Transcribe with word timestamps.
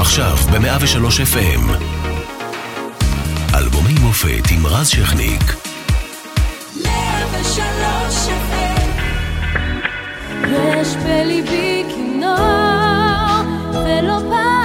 עכשיו 0.00 0.36
ב-103 0.36 1.06
FM. 1.34 1.62
אלבומי 3.54 3.94
מופת 4.00 4.50
עם 4.50 4.66
רז 4.66 4.88
שכניק. 4.88 5.42
103 6.84 8.28
FM 8.28 8.88
יש 10.52 10.96
בליבי 10.96 11.84
כינור, 11.88 12.36
ולא 13.72 14.18
פעם 14.30 14.57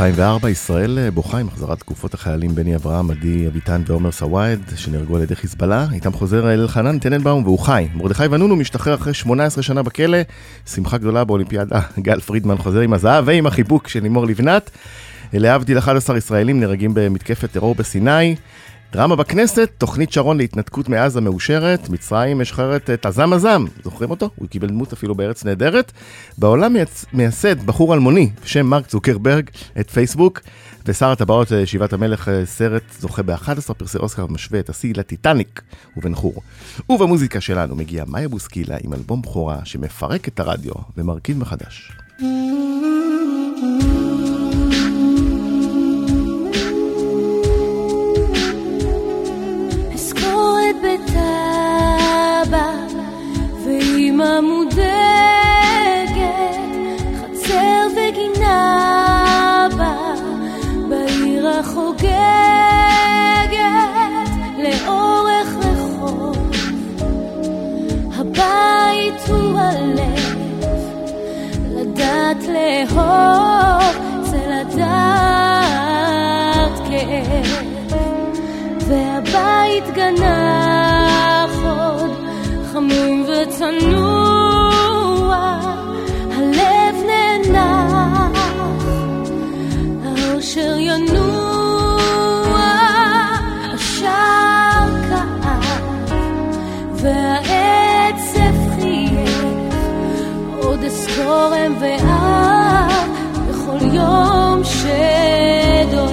2004, 0.00 0.50
ישראל 0.50 0.98
אה, 0.98 1.10
בוכה 1.10 1.38
עם 1.38 1.48
החזרת 1.48 1.78
תקופות 1.78 2.14
החיילים 2.14 2.54
בני 2.54 2.76
אברהם, 2.76 3.10
עדי 3.10 3.46
אביטן 3.46 3.82
ועומר 3.86 4.12
סוואעד, 4.12 4.60
שנהרגו 4.76 5.16
על 5.16 5.22
ידי 5.22 5.36
חיזבאללה. 5.36 5.86
איתם 5.92 6.12
חוזר 6.12 6.52
אל 6.52 6.68
חנן 6.68 6.98
טננבאום 6.98 7.44
והוא 7.44 7.58
חי. 7.58 7.88
מרדכי 7.94 8.26
ונונו 8.30 8.56
משתחרר 8.56 8.94
אחרי 8.94 9.14
18 9.14 9.62
שנה 9.62 9.82
בכלא. 9.82 10.18
שמחה 10.66 10.98
גדולה 10.98 11.24
באולימפיאדה. 11.24 11.80
גל 11.98 12.20
פרידמן 12.20 12.56
חוזר 12.56 12.80
עם 12.80 12.92
הזהב 12.92 13.24
ועם 13.26 13.46
החיבוק 13.46 13.88
של 13.88 14.02
לימור 14.02 14.26
לבנת. 14.26 14.70
להבדיל 15.32 15.78
11 15.78 16.18
ישראלים 16.18 16.60
נהרגים 16.60 16.90
במתקפת 16.94 17.50
טרור 17.52 17.74
בסיני. 17.74 18.36
דרמה 18.92 19.16
בכנסת, 19.16 19.70
תוכנית 19.78 20.12
שרון 20.12 20.36
להתנתקות 20.36 20.88
מעזה 20.88 21.20
מאושרת, 21.20 21.88
מצרים 21.88 22.38
משחררת 22.38 22.90
את 22.90 23.06
עזם 23.06 23.32
עזם, 23.32 23.64
זוכרים 23.84 24.10
אותו? 24.10 24.30
הוא 24.36 24.48
קיבל 24.48 24.68
דמות 24.68 24.92
אפילו 24.92 25.14
בארץ 25.14 25.44
נהדרת. 25.44 25.92
בעולם 26.38 26.72
מייצ... 26.72 27.04
מייסד 27.12 27.66
בחור 27.66 27.94
אלמוני 27.94 28.30
בשם 28.44 28.66
מרק 28.66 28.86
צוקרברג 28.86 29.50
את 29.80 29.90
פייסבוק, 29.90 30.40
ושר 30.86 31.10
הטבעות 31.10 31.48
שיבת 31.64 31.92
המלך 31.92 32.30
סרט 32.44 32.82
זוכה 33.00 33.22
ב-11 33.22 33.74
פרסי 33.74 33.98
אוסקר 33.98 34.24
ומשווה 34.24 34.60
את 34.60 34.68
השיא 34.70 34.94
לטיטניק 34.96 35.62
ובן 35.96 36.14
חור. 36.14 36.42
ובמוזיקה 36.88 37.40
שלנו 37.40 37.76
מגיע 37.76 38.04
מאיה 38.06 38.28
בוסקילה 38.28 38.76
עם 38.84 38.94
אלבום 38.94 39.22
בכורה 39.22 39.58
שמפרק 39.64 40.28
את 40.28 40.40
הרדיו 40.40 40.74
ומרכיב 40.96 41.38
מחדש. 41.38 41.92
ואימא 54.20 54.40
מודאגת, 54.40 54.90
חצר 57.20 57.86
וגינה 57.96 59.68
בה, 59.76 59.94
בעיר 60.88 61.48
החוגגת, 61.48 62.10
לאורך 64.58 65.48
רחוב. 65.58 66.36
הבית 68.16 69.28
הוא 69.28 69.58
הלב, 69.58 70.36
לדעת 71.76 72.42
לאהוב, 72.42 73.96
זה 74.22 74.46
לדעת 74.46 74.88
כאב, 76.88 77.46
והבית 78.88 79.84
עוד 79.96 80.69
חמים 82.90 83.24
וצנוע, 83.28 84.80
הלב 86.36 86.96
נאנח, 87.06 88.38
האושר 90.04 90.76
ינוע, 90.78 92.58
השער 93.74 94.88
כאב, 95.08 96.12
והעצב 96.92 98.56
חייך, 98.80 99.44
עוד 100.62 100.84
אזכורם 100.84 101.74
ואב, 101.80 103.08
בכל 103.48 103.86
יום 103.92 104.62
שדועך, 104.64 106.10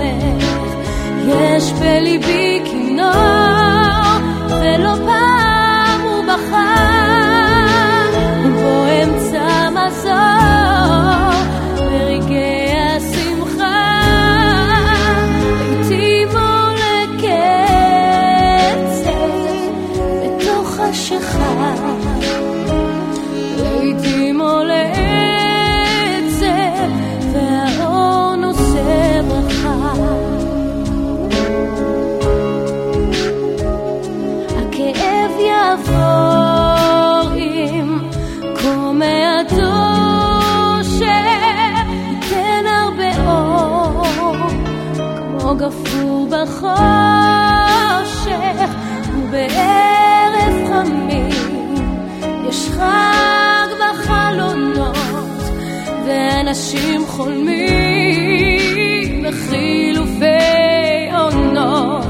יש 1.28 1.72
בליבי 1.72 2.62
כינור, 2.66 3.12
ולא 4.50 4.96
פעם 5.06 5.17
ואנשים 56.48 57.06
חולמים 57.08 57.64
בחילופי 59.24 60.26
עונות 61.14 62.07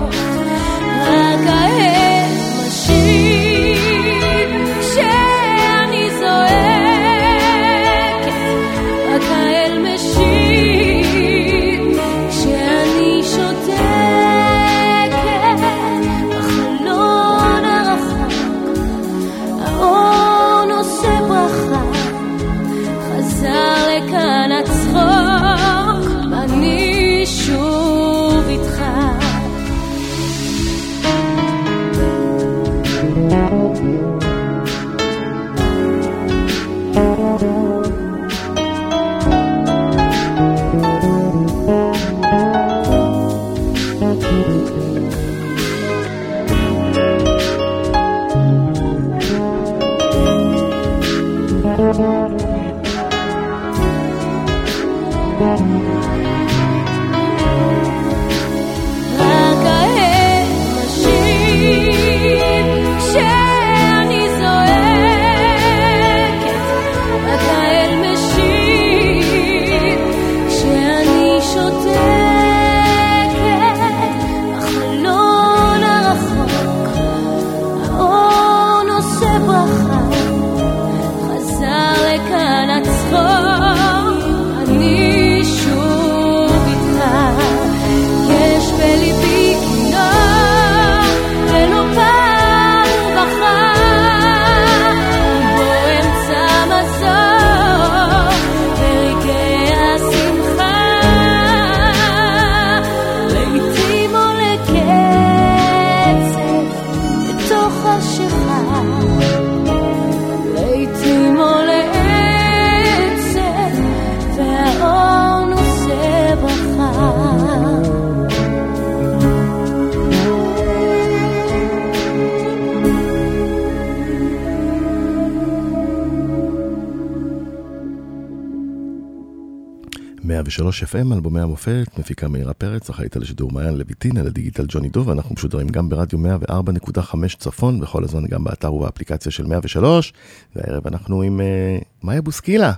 103 130.63 130.83
FM, 130.83 131.13
אלבומי 131.13 131.41
המופת, 131.41 131.87
מפיקה 131.97 132.27
מאירה 132.27 132.53
פרץ, 132.53 132.89
אחראית 132.89 133.15
על 133.15 133.21
השידור 133.21 133.51
מעיין 133.51 133.77
לויטין, 133.77 134.17
על 134.17 134.27
הדיגיטל 134.27 134.65
ג'וני 134.67 134.89
דוב, 134.89 135.09
אנחנו 135.09 135.35
משודרים 135.35 135.67
גם 135.67 135.89
ברדיו 135.89 136.19
104.5 136.43 137.37
צפון, 137.37 137.79
בכל 137.79 138.03
הזמן 138.03 138.25
גם 138.25 138.43
באתר 138.43 138.73
ובאפליקציה 138.73 139.31
של 139.31 139.45
103, 139.45 140.13
והערב 140.55 140.87
אנחנו 140.87 141.21
עם 141.21 141.39
uh, 141.39 141.85
מאיה 142.03 142.21
בוסקילה, 142.21 142.73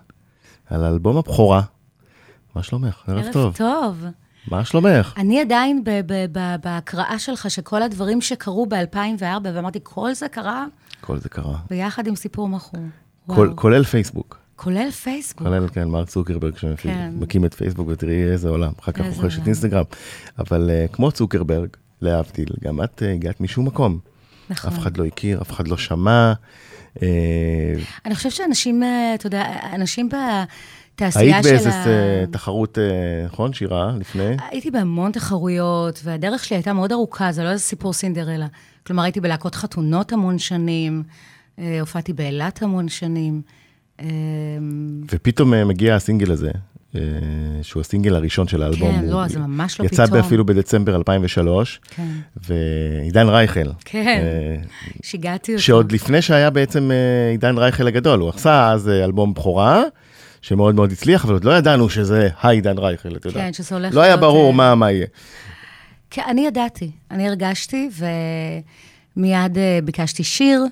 על 0.70 0.84
אלבום 0.84 1.18
הבכורה. 1.18 1.62
מה 2.56 2.64
שלומך? 2.64 3.04
ערב, 3.08 3.18
ערב 3.18 3.34
טוב. 3.34 3.56
טוב. 3.58 4.06
מה 4.48 4.66
שלומך? 4.66 5.14
אני 5.18 5.42
עדיין 5.42 5.84
בהקראה 6.64 7.20
שלך, 7.20 7.52
שכל 7.52 7.82
הדברים 7.82 8.22
שקרו 8.22 8.66
ב-2004, 8.66 9.24
ואמרתי, 9.44 9.80
כל 9.84 10.14
זה 10.14 10.28
קרה 10.28 10.66
כל 11.02 11.18
זה 11.18 11.30
קרה. 11.30 11.58
ביחד 11.70 12.08
עם 12.08 12.16
סיפור 12.16 12.50
מכור. 12.50 12.82
כולל 13.56 13.84
פייסבוק. 13.84 14.39
כולל 14.64 14.92
פייסבוק. 14.92 15.48
כולל, 15.48 15.68
כן, 15.68 15.88
מרק 15.88 16.08
צוקרברג 16.08 16.56
כן. 16.56 16.76
שמקים 16.78 17.46
את 17.46 17.54
פייסבוק 17.54 17.88
ותראי 17.88 18.24
איזה 18.24 18.50
עולם, 18.50 18.72
אחר 18.80 18.92
כך 18.92 19.06
רוכש 19.06 19.38
את. 19.38 19.46
אינסטגרם. 19.46 19.84
אבל 20.40 20.70
uh, 20.70 20.94
כמו 20.94 21.12
צוקרברג, 21.12 21.70
להבדיל, 22.02 22.50
גם 22.64 22.84
את 22.84 23.02
uh, 23.02 23.06
הגעת 23.06 23.42
משום 23.42 23.66
מקום. 23.66 24.00
נכון. 24.50 24.72
אף 24.72 24.80
אחד 24.80 24.98
לא 24.98 25.06
הכיר, 25.06 25.42
אף 25.42 25.52
אחד 25.52 25.68
לא 25.68 25.78
שמע. 25.78 26.34
אה, 27.02 27.08
אני 28.06 28.16
חושבת 28.16 28.32
שאנשים, 28.32 28.84
אתה 29.16 29.28
יודע, 29.28 29.46
אנשים 29.74 30.10
בתעשייה 30.10 31.36
היית 31.36 31.46
של 31.46 31.52
באיזה 31.52 31.70
ה... 31.70 31.88
אה, 31.88 32.26
תחרות, 32.32 32.78
אה, 32.78 33.26
נכון, 33.26 33.54
שירה, 33.54 33.92
לפני? 34.00 34.36
הייתי 34.50 34.72
בהמון 34.72 35.12
תחרויות, 35.12 36.02
והדרך 36.04 36.44
שלי 36.44 36.58
הייתה 36.58 36.74
מאוד 36.74 36.92
ארוכה, 36.92 37.32
זה 37.32 37.44
לא 37.44 37.50
איזה 37.50 37.64
סיפור 37.64 37.94
סינדרלה. 37.94 38.48
כלומר, 38.88 39.04
הייתי 39.04 39.22
בלהקות 39.22 39.56
חתונות 39.56 40.14
המון 40.14 40.40
שנים, 40.40 41.04
הופעתי 41.58 42.14
באילת 42.14 42.62
המון 42.62 42.90
שנים. 42.90 43.42
אה, 44.02 44.06
ופתאום 45.12 45.54
אה, 45.54 45.66
מגיע 45.66 45.96
הסינגל 45.96 46.32
הזה, 46.32 46.52
אה, 46.96 47.02
שהוא 47.62 47.82
הסינגל 47.82 48.16
הראשון 48.16 48.48
של 48.48 48.64
האלבום. 48.64 48.92
כן, 48.92 49.06
לא, 49.06 49.28
זה 49.28 49.40
ממש 49.40 49.80
לא 49.80 49.86
יצא 49.86 50.06
פתאום. 50.06 50.20
אפילו 50.20 50.46
בדצמבר 50.46 50.96
2003, 50.96 51.80
כן, 51.90 52.08
ועידן 52.48 53.30
רייכל. 53.30 53.72
כן, 53.86 54.22
אה, 54.24 54.64
שיגעתי 55.04 55.52
אותו. 55.52 55.64
שעוד 55.64 55.92
לפני 55.92 56.22
שהיה 56.22 56.50
בעצם 56.50 56.92
עידן 57.32 57.58
רייכל 57.58 57.88
הגדול, 57.88 58.20
הוא 58.20 58.30
עשה 58.30 58.72
אז 58.72 58.90
אלבום 58.90 59.34
בכורה, 59.34 59.84
שמאוד 60.42 60.76
מאוד 60.76 60.92
הצליח, 60.92 61.26
אבל 61.26 61.34
עוד 61.34 61.44
לא 61.44 61.58
ידענו 61.58 61.90
שזה 61.90 62.30
העידן 62.40 62.78
רייכל, 62.78 63.16
אתה 63.16 63.28
יודע. 63.28 63.40
כן, 63.40 63.54
שזה 63.54 63.76
הולך 63.76 63.94
לא 63.94 64.02
היה 64.02 64.10
להיות, 64.10 64.22
ברור 64.22 64.54
מה 64.54 64.76
מה 64.76 64.92
יהיה. 64.92 65.08
כן, 66.10 66.22
אני 66.30 66.48
ידעתי, 66.48 66.92
אני 67.12 67.28
הרגשתי, 67.28 67.90
ומיד 69.16 69.58
ביקשתי 69.84 70.24
שיר, 70.24 70.66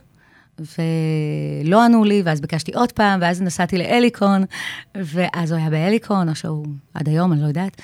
ולא 0.60 1.86
ענו 1.86 2.04
לי, 2.04 2.22
ואז 2.26 2.42
ביקשתי 2.42 2.72
עוד 2.76 2.92
פעם, 2.92 3.20
ואז 3.22 3.42
נסעתי 3.42 3.78
לאליקון, 3.78 4.44
ואז 4.96 5.52
הוא 5.52 5.60
היה 5.60 5.70
באליקון, 5.70 6.30
או 6.30 6.36
שהוא 6.36 6.66
עד 6.94 7.08
היום, 7.10 7.34
אני 7.34 7.42
לא 7.42 7.48
יודעת. 7.48 7.82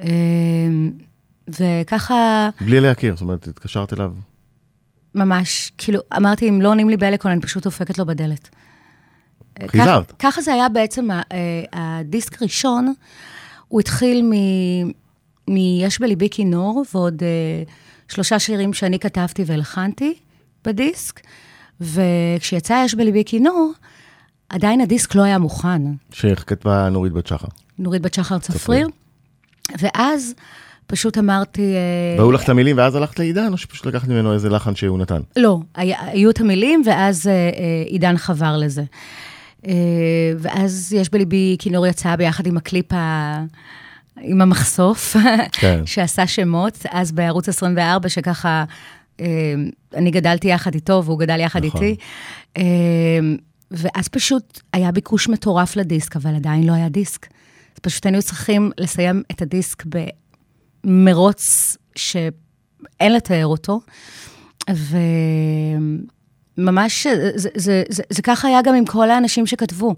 אה, 0.00 0.08
וככה, 1.60 2.48
בלי 2.60 2.80
להכיר, 2.80 3.14
זאת 3.14 3.22
אומרת, 3.22 3.48
התקשרת 3.48 3.92
אליו. 3.92 4.12
ממש, 5.14 5.72
כאילו, 5.78 6.00
אמרתי, 6.16 6.48
אם 6.48 6.60
לא 6.62 6.68
עונים 6.68 6.88
לי 6.88 6.96
באליקון, 6.96 7.30
אני 7.30 7.40
פשוט 7.40 7.62
דופקת 7.64 7.98
לו 7.98 8.06
בדלת. 8.06 8.48
חיזרת. 9.66 10.12
ככה- 10.12 10.16
ככה 10.30 10.42
זה 10.42 10.52
היה 10.54 10.68
בעצם 10.68 11.08
אה, 11.10 11.20
הדיסק 11.72 12.42
הראשון, 12.42 12.94
הוא 13.68 13.80
התחיל 13.80 14.22
מ... 14.22 14.32
מ"יש 15.50 16.00
בליבי 16.00 16.28
כינור", 16.30 16.84
ועוד 16.94 17.22
אה, 17.22 17.62
שלושה 18.08 18.38
שירים 18.38 18.72
שאני 18.72 18.98
כתבתי 18.98 19.42
והלחנתי 19.46 20.14
בדיסק, 20.64 21.20
וכשיצא 21.80 22.82
"יש 22.84 22.94
בליבי 22.94 23.22
כינור", 23.26 23.72
עדיין 24.48 24.80
הדיסק 24.80 25.14
לא 25.14 25.22
היה 25.22 25.38
מוכן. 25.38 25.82
שכתבה 26.12 26.88
נורית 26.88 27.12
בת 27.12 27.26
שחר. 27.26 27.48
נורית 27.78 28.02
בת 28.02 28.14
שחר 28.14 28.38
צפריר, 28.38 28.88
ואז 29.78 30.34
פשוט 30.86 31.18
אמרתי... 31.18 31.62
אה, 31.62 32.18
והיו 32.18 32.32
לך 32.32 32.44
את 32.44 32.48
המילים, 32.48 32.76
ואז 32.78 32.94
הלכת 32.94 33.18
לעידן, 33.18 33.52
או 33.52 33.56
שפשוט 33.56 33.86
לקחת 33.86 34.08
ממנו 34.08 34.32
איזה 34.32 34.48
לחן 34.48 34.74
שהוא 34.74 34.98
נתן? 34.98 35.20
לא, 35.36 35.58
היו 35.74 36.30
את 36.30 36.40
המילים, 36.40 36.82
ואז 36.86 37.26
אה, 37.26 37.32
אה, 37.32 37.82
עידן 37.86 38.16
חבר 38.16 38.56
לזה. 38.56 38.82
ואז 40.38 40.92
יש 40.96 41.10
בליבי, 41.10 41.56
כינור 41.58 41.86
יצא 41.86 42.16
ביחד 42.16 42.46
עם 42.46 42.56
הקליפ 42.56 42.92
ה... 42.92 43.44
עם 44.20 44.40
המחשוף, 44.40 45.16
כן. 45.52 45.80
שעשה 45.86 46.26
שמות, 46.26 46.86
אז 46.90 47.12
בערוץ 47.12 47.48
24, 47.48 48.08
שככה, 48.08 48.64
אני 49.94 50.10
גדלתי 50.10 50.48
יחד 50.48 50.74
איתו, 50.74 51.02
והוא 51.04 51.18
גדל 51.18 51.40
יחד 51.40 51.64
נכון. 51.64 51.82
איתי. 51.82 52.00
אה, 52.56 52.62
ואז 53.70 54.08
פשוט 54.08 54.60
היה 54.72 54.92
ביקוש 54.92 55.28
מטורף 55.28 55.76
לדיסק, 55.76 56.16
אבל 56.16 56.34
עדיין 56.34 56.66
לא 56.66 56.72
היה 56.72 56.88
דיסק. 56.88 57.26
אז 57.74 57.78
פשוט 57.82 58.06
היינו 58.06 58.22
צריכים 58.22 58.70
לסיים 58.78 59.22
את 59.30 59.42
הדיסק 59.42 59.84
במרוץ 60.84 61.76
שאין 61.96 63.12
לתאר 63.12 63.46
אותו. 63.46 63.80
וממש, 66.58 67.06
זה, 67.06 67.30
זה, 67.34 67.48
זה, 67.54 67.82
זה, 67.88 68.02
זה 68.10 68.22
ככה 68.22 68.48
היה 68.48 68.62
גם 68.62 68.74
עם 68.74 68.84
כל 68.84 69.10
האנשים 69.10 69.46
שכתבו. 69.46 69.94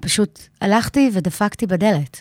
פשוט 0.00 0.40
הלכתי 0.60 1.10
ודפקתי 1.12 1.66
בדלת. 1.66 2.20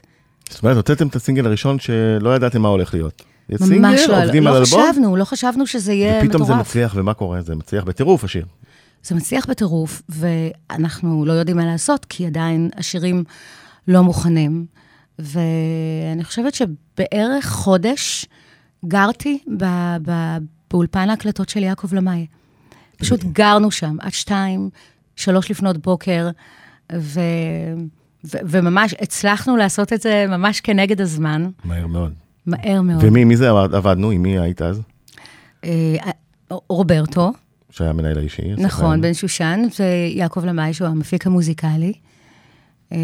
זאת 0.50 0.64
אומרת, 0.64 0.76
הוצאתם 0.78 1.08
את 1.08 1.16
הסינגל 1.16 1.46
הראשון 1.46 1.80
שלא 1.80 2.36
ידעתם 2.36 2.62
מה 2.62 2.70
הולך 2.70 2.94
להיות. 2.94 3.24
ממש 3.50 4.00
סינגל, 4.00 4.12
לא, 4.18 4.24
עובדים 4.24 4.44
לא 4.44 4.50
על 4.50 4.56
אלבום, 4.56 4.82
חשבנו, 4.92 5.16
לא 5.16 5.26
חשבנו 5.26 5.68
שזה 5.68 5.94
יהיה 5.94 6.20
ופתאום 6.24 6.42
מטורף. 6.42 6.58
זה 6.58 6.62
מצליח, 6.62 6.94
ומה 6.98 7.14
קורה? 7.14 7.42
זה 7.42 7.56
מצליח 7.56 7.84
בטירוף 7.84 8.24
השיר. 8.24 8.46
זה 9.04 9.16
מצליח 9.16 9.46
בטירוף, 9.50 10.02
ואנחנו 10.10 11.26
לא 11.26 11.34
יודעים 11.34 11.58
מה 11.58 11.66
לעשות, 11.66 12.06
כי 12.06 12.26
עדיין 12.26 12.70
השירים 12.78 13.24
לא 13.88 14.02
מוכנים. 14.02 14.66
ואני 15.20 16.24
חושבת 16.24 16.54
שבערך 16.54 17.46
חודש 17.50 18.26
גרתי 18.86 19.40
ב- 19.58 19.98
ב- 20.06 20.38
באולפן 20.72 21.10
ההקלטות 21.10 21.50
של 21.50 21.64
יעקב 21.64 21.94
למאי. 21.94 22.26
פשוט 22.98 23.24
גרנו 23.24 23.72
שם 23.72 23.98
עד 24.00 24.14
שתיים, 24.14 24.70
שלוש 25.16 25.52
לפנות 25.52 25.78
בוקר, 25.78 26.30
ו... 26.94 27.20
ו- 28.24 28.38
וממש 28.44 28.96
הצלחנו 29.02 29.58
לעשות 29.58 29.94
את 29.94 30.02
זה 30.02 30.26
ממש 30.30 30.62
כנגד 30.62 31.02
הזמן, 31.02 31.50
מהר 31.64 31.88
מאוד. 31.88 32.14
מהר 32.46 32.82
מאוד. 32.82 33.04
ומי 33.04 33.24
מי 33.24 33.38
זה 33.38 33.50
עבד- 33.50 33.76
עבדנו? 33.76 34.12
עם 34.12 34.22
מי 34.22 34.40
היית 34.40 34.62
אז? 34.62 34.82
אה, 35.64 35.96
רוברטו, 36.52 37.32
שהיה 37.70 37.90
המנהל 37.90 38.18
האישי. 38.18 38.42
נכון, 38.58 38.70
סוכן. 38.70 39.02
בן 39.02 39.14
שושן, 39.14 39.60
ויעקב 39.80 40.46
למאי, 40.46 40.74
שהוא 40.74 40.88
המפיק 40.88 41.28
המוזיקלי. 41.28 41.94
אה, 42.94 42.98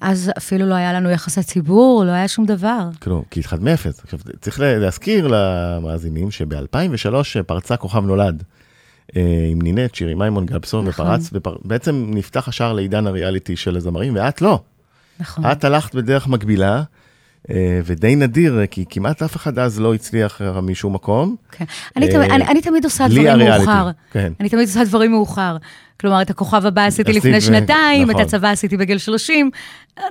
אז 0.00 0.30
אפילו 0.38 0.66
לא 0.66 0.74
היה 0.74 0.92
לנו 0.92 1.10
יחסי 1.10 1.42
ציבור, 1.42 2.04
לא 2.06 2.10
היה 2.10 2.28
שום 2.28 2.46
דבר. 2.46 2.88
כאילו, 3.00 3.24
כי 3.30 3.40
התחלת 3.40 3.60
מאפס. 3.60 4.00
עכשיו, 4.04 4.18
צריך 4.40 4.60
לה- 4.60 4.78
להזכיר 4.78 5.28
למאזינים 5.30 6.30
שב-2003 6.30 7.14
פרצה 7.46 7.76
כוכב 7.76 8.04
נולד. 8.04 8.42
אה, 9.16 9.22
עם 9.50 9.62
נינט, 9.62 9.94
שירי 9.94 10.14
מימון, 10.14 10.46
גלבסון, 10.46 10.88
נכון. 10.88 11.06
ופרץ, 11.06 11.30
ובעצם 11.32 12.06
נפתח 12.14 12.48
השער 12.48 12.72
לעידן 12.72 13.06
הריאליטי 13.06 13.56
של 13.56 13.76
הזמרים, 13.76 14.14
ואת 14.16 14.42
לא. 14.42 14.60
נכון. 15.20 15.44
את 15.46 15.64
הלכת 15.64 15.94
בדרך 15.94 16.28
מקבילה, 16.28 16.82
ודי 17.84 18.16
נדיר, 18.16 18.66
כי 18.70 18.84
כמעט 18.90 19.22
אף 19.22 19.36
אחד 19.36 19.58
אז 19.58 19.80
לא 19.80 19.94
הצליח 19.94 20.42
אה, 20.42 20.60
משום 20.60 20.94
מקום. 20.94 21.36
כן. 21.52 21.64
אני, 21.96 22.06
אה, 22.06 22.12
תמיד, 22.12 22.30
אני, 22.30 22.46
אני 22.46 22.60
תמיד 22.60 22.84
עושה 22.84 23.08
דברים 23.08 23.38
מאוחר. 23.38 23.90
כן. 24.10 24.32
אני 24.40 24.48
תמיד 24.48 24.68
עושה 24.68 24.84
דברים 24.84 25.10
מאוחר. 25.10 25.56
כלומר, 26.00 26.22
את 26.22 26.30
הכוכב 26.30 26.66
הבא 26.66 26.86
עשיתי 26.86 27.10
עשית 27.10 27.24
לפני 27.24 27.40
שנתיים, 27.40 28.10
נכון. 28.10 28.20
את 28.20 28.26
הצבא 28.26 28.50
עשיתי 28.50 28.76
בגיל 28.76 28.98
30. 28.98 29.50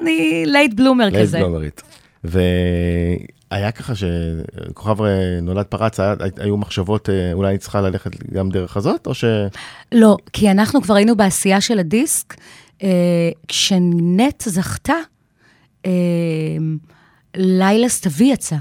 אני 0.02 0.44
late 0.46 0.74
bloomer 0.74 1.10
late 1.10 1.28
כזה. 1.28 1.40
בלומרית. 1.40 1.82
והיה 2.24 3.72
ככה 3.72 3.94
שכוכב 3.96 5.02
אה, 5.02 5.40
נולד 5.42 5.66
פרץ, 5.66 6.00
היו 6.38 6.58
מחשבות, 6.58 7.10
אה, 7.10 7.34
אולי 7.34 7.50
אני 7.50 7.58
צריכה 7.58 7.82
ללכת 7.82 8.32
גם 8.34 8.50
דרך 8.50 8.78
הזאת, 8.78 9.08
או 9.08 9.14
ש... 9.14 9.24
לא, 9.92 10.18
כי 10.34 10.52
אנחנו 10.52 10.82
כבר 10.82 10.96
היינו 10.96 11.18
בעשייה 11.18 11.62
של 11.62 11.80
הדיסק, 11.80 12.36
אה, 12.84 12.90
כשנינט 13.48 14.44
זכתה, 14.46 14.94
אה, 15.86 15.92
לילה 17.38 17.90
סתווי 17.90 18.28
יצא. 18.28 18.56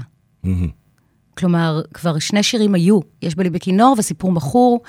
כלומר, 1.37 1.81
כבר 1.93 2.19
שני 2.19 2.43
שירים 2.43 2.75
היו, 2.75 2.99
יש 3.21 3.35
בליבי 3.35 3.59
כינור 3.59 3.95
וסיפור 3.97 4.31
מכור, 4.31 4.81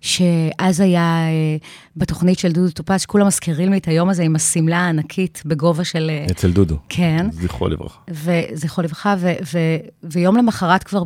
שאז 0.00 0.80
היה 0.80 1.00
אה, 1.00 1.56
בתוכנית 1.96 2.38
של 2.38 2.52
דודו 2.52 2.72
טופז, 2.72 3.00
שכולם 3.00 3.26
מזכירים 3.26 3.72
לי 3.72 3.78
את 3.78 3.88
היום 3.88 4.08
הזה 4.08 4.22
עם 4.22 4.36
השמלה 4.36 4.78
הענקית 4.78 5.42
בגובה 5.46 5.84
של... 5.84 6.10
אה, 6.10 6.26
אצל 6.30 6.52
דודו. 6.52 6.76
כן, 6.88 7.26
זכרו 7.32 7.68
לברכה. 7.68 8.00
וזכרו 8.10 8.84
לברכה, 8.84 9.14
ו- 9.18 9.32
ו- 9.52 9.86
ויום 10.02 10.36
למחרת 10.36 10.84
כבר, 10.84 11.02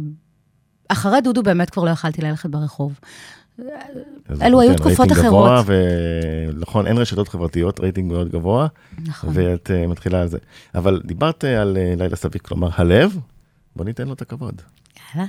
אחרי 0.88 1.20
דודו 1.20 1.42
באמת 1.42 1.70
כבר 1.70 1.84
לא 1.84 1.90
יכלתי 1.90 2.22
ללכת 2.22 2.50
ברחוב. 2.50 3.00
אלו 4.42 4.60
היו 4.60 4.70
כן, 4.70 4.76
תקופות 4.76 5.12
רייטינג 5.12 5.26
אחרות. 5.26 5.66
ונכון, 6.54 6.86
אין 6.86 6.98
רשתות 6.98 7.28
חברתיות, 7.28 7.80
רייטינג 7.80 8.12
מאוד 8.12 8.28
גבוה, 8.28 8.66
נכון. 9.06 9.30
ואת 9.32 9.70
אה, 9.70 9.90
מתחילה 9.90 10.20
על 10.22 10.28
זה. 10.28 10.38
אבל 10.74 11.00
דיברת 11.04 11.44
אה, 11.44 11.46
על 11.46 11.76
אה, 11.76 11.98
לילה 11.98 12.16
סתווי, 12.16 12.42
כלומר, 12.42 12.68
הלב, 12.72 13.18
בוא 13.76 13.84
ניתן 13.84 14.08
לו 14.08 14.12
את 14.12 14.22
הכבוד. 14.22 14.62
יאללה. 15.14 15.28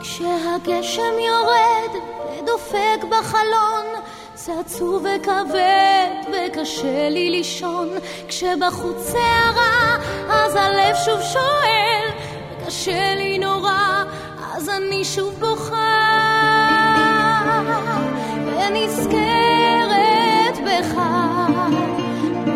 כש 0.00 0.22
כשהגשם 0.22 1.14
יורד 1.26 2.02
ודופק 2.42 3.04
בחלון 3.10 3.86
זה 4.44 4.52
עצוב 4.60 5.04
וכבד 5.04 6.08
וקשה 6.28 7.08
לי 7.08 7.30
לישון. 7.30 7.88
כשבחוץ 8.28 8.96
סערה 8.98 9.96
אז 10.30 10.54
הלב 10.54 10.94
שוב 11.04 11.20
שואל 11.32 12.10
וקשה 12.62 13.14
לי 13.14 13.38
נורא 13.38 14.04
אז 14.54 14.68
אני 14.68 15.04
שוב 15.04 15.34
בוכה. 15.38 15.98
ונזכרת 18.46 19.78
בך 20.66 21.00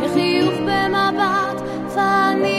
בחיוך 0.02 0.54
במבט 0.54 1.60
ואני 1.94 2.55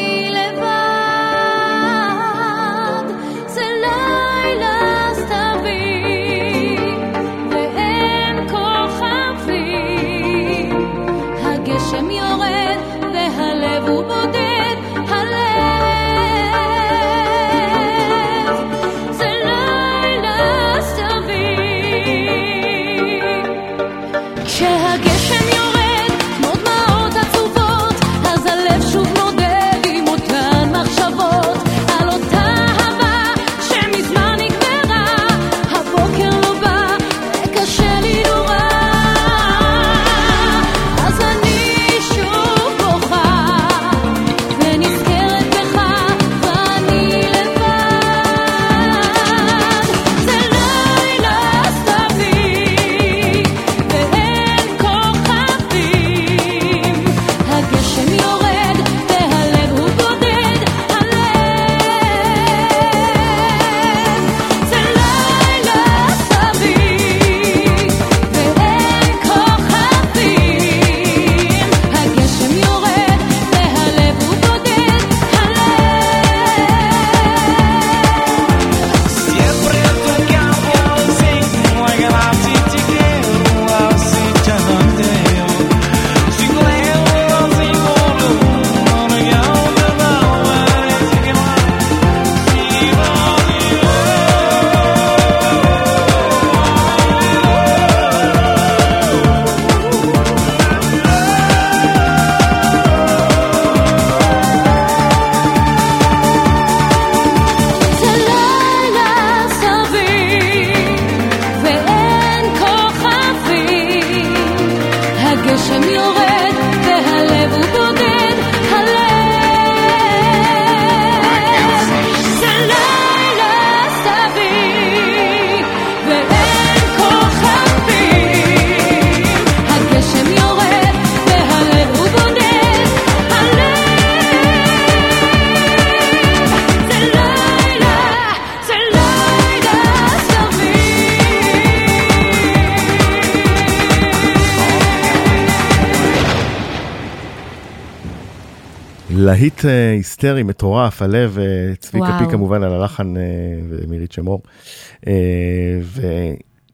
להיט 149.28 149.66
אה, 149.66 149.92
היסטרי, 149.92 150.44
מטורף, 150.44 151.02
הלב, 151.02 151.38
אה, 151.40 151.76
צביקה. 151.80 152.20
פי 152.20 152.32
כמובן 152.32 152.64
על 152.64 152.74
הלחן 152.74 153.18
אה, 153.18 153.22
ומירית 153.70 154.12
שמור. 154.12 154.42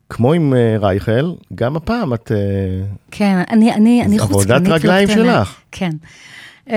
וכמו 0.07 0.33
עם 0.33 0.53
רייכל, 0.79 1.33
גם 1.55 1.75
הפעם 1.75 2.13
את... 2.13 2.31
כן, 3.11 3.41
אני, 3.51 3.73
אני, 3.73 4.01
אני 4.05 4.19
חוצפנית. 4.19 4.51
עבודת 4.51 4.67
רגליים. 4.67 5.07
שלך. 5.07 5.55
כן. 5.71 5.89
אמ, 6.69 6.73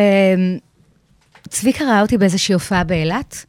צביקה 1.49 1.85
ראה 1.85 2.03
אותי 2.03 2.19
באיזושהי 2.19 2.53
הופעה 2.53 2.85
באילת, 2.85 3.45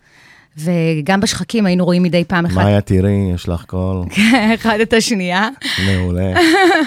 וגם 0.57 1.19
בשחקים 1.19 1.65
היינו 1.65 1.85
רואים 1.85 2.03
מדי 2.03 2.23
פעם 2.23 2.45
אחד, 2.45 2.55
מאיה, 2.63 2.81
תראי, 2.81 3.31
יש 3.35 3.49
לך 3.49 3.65
קול 3.65 4.03
אחד 4.55 4.77
את 4.81 4.93
השנייה. 4.93 5.49
מעולה. 5.85 6.33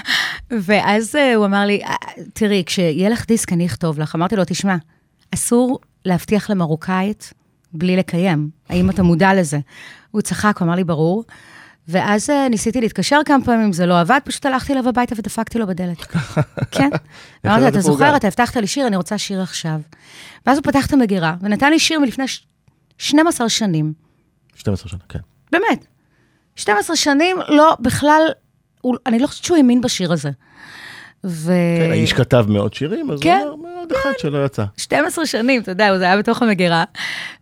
ואז 0.62 1.14
הוא 1.36 1.44
אמר 1.46 1.64
לי, 1.66 1.80
"אה, 1.84 1.94
תראי, 2.32 2.62
כשיהיה 2.66 3.08
לך 3.08 3.26
דיסק, 3.28 3.52
אני 3.52 3.66
אכתוב 3.66 3.98
לך. 3.98 4.14
אמרתי 4.14 4.36
לו, 4.36 4.42
תשמע, 4.46 4.76
אסור 5.34 5.78
להבטיח 6.04 6.50
למרוקאית 6.50 7.32
בלי 7.72 7.96
לקיים. 7.96 8.50
האם 8.68 8.90
אתה 8.90 9.02
מודע 9.02 9.34
לזה? 9.34 9.58
הוא 10.10 10.20
צחק, 10.22 10.58
הוא 10.58 10.66
אמר 10.66 10.74
לי, 10.74 10.84
ברור. 10.84 11.24
ואז 11.88 12.30
אה, 12.30 12.48
ניסיתי 12.48 12.80
להתקשר 12.80 13.20
כמה 13.24 13.44
פעמים, 13.44 13.72
זה 13.72 13.86
לא 13.86 14.00
עבד, 14.00 14.20
פשוט 14.24 14.46
הלכתי 14.46 14.72
אליו 14.72 14.88
הביתה 14.88 15.14
ודפקתי 15.18 15.58
לו 15.58 15.66
בדלת. 15.66 15.98
כן. 16.70 16.90
אמרתי 17.46 17.62
אתה 17.62 17.70
פורגל?" 17.70 17.80
זוכר, 17.80 18.16
אתה 18.16 18.26
הבטחת 18.26 18.56
לי 18.56 18.66
שיר, 18.66 18.86
אני 18.86 18.96
רוצה 18.96 19.18
שיר 19.18 19.42
עכשיו. 19.42 19.80
ואז 20.46 20.58
הוא 20.58 20.64
פתח 20.64 20.86
את 20.86 20.92
המגירה, 20.92 21.34
ונתן 21.40 21.70
לי 21.70 21.78
שיר 21.78 22.00
מלפני 22.00 22.28
ש- 22.28 22.46
12 22.98 23.48
שנים. 23.48 23.92
12 24.54 24.88
שנה, 24.90 24.98
כן. 25.08 25.18
באמת. 25.52 25.86
12 26.56 26.96
שנים, 26.96 27.36
לא, 27.48 27.76
בכלל, 27.80 28.22
הוא, 28.80 28.96
אני 29.06 29.18
לא 29.18 29.26
חושבת 29.26 29.44
שהוא 29.44 29.56
האמין 29.56 29.80
בשיר 29.80 30.12
הזה. 30.12 30.30
ו... 31.24 31.52
כן, 31.80 31.90
האיש 31.90 32.12
כתב 32.12 32.44
מאות 32.48 32.74
שירים, 32.74 33.10
אז 33.10 33.14
הוא 33.16 33.22
כן, 33.22 33.46
מאוד 33.80 33.92
אחד 33.92 34.10
שלא 34.18 34.44
יצא. 34.44 34.64
12 34.76 35.26
שנים, 35.26 35.62
אתה 35.62 35.70
יודע, 35.70 35.98
זה 35.98 36.04
היה 36.04 36.18
בתוך 36.18 36.42
המגירה. 36.42 36.84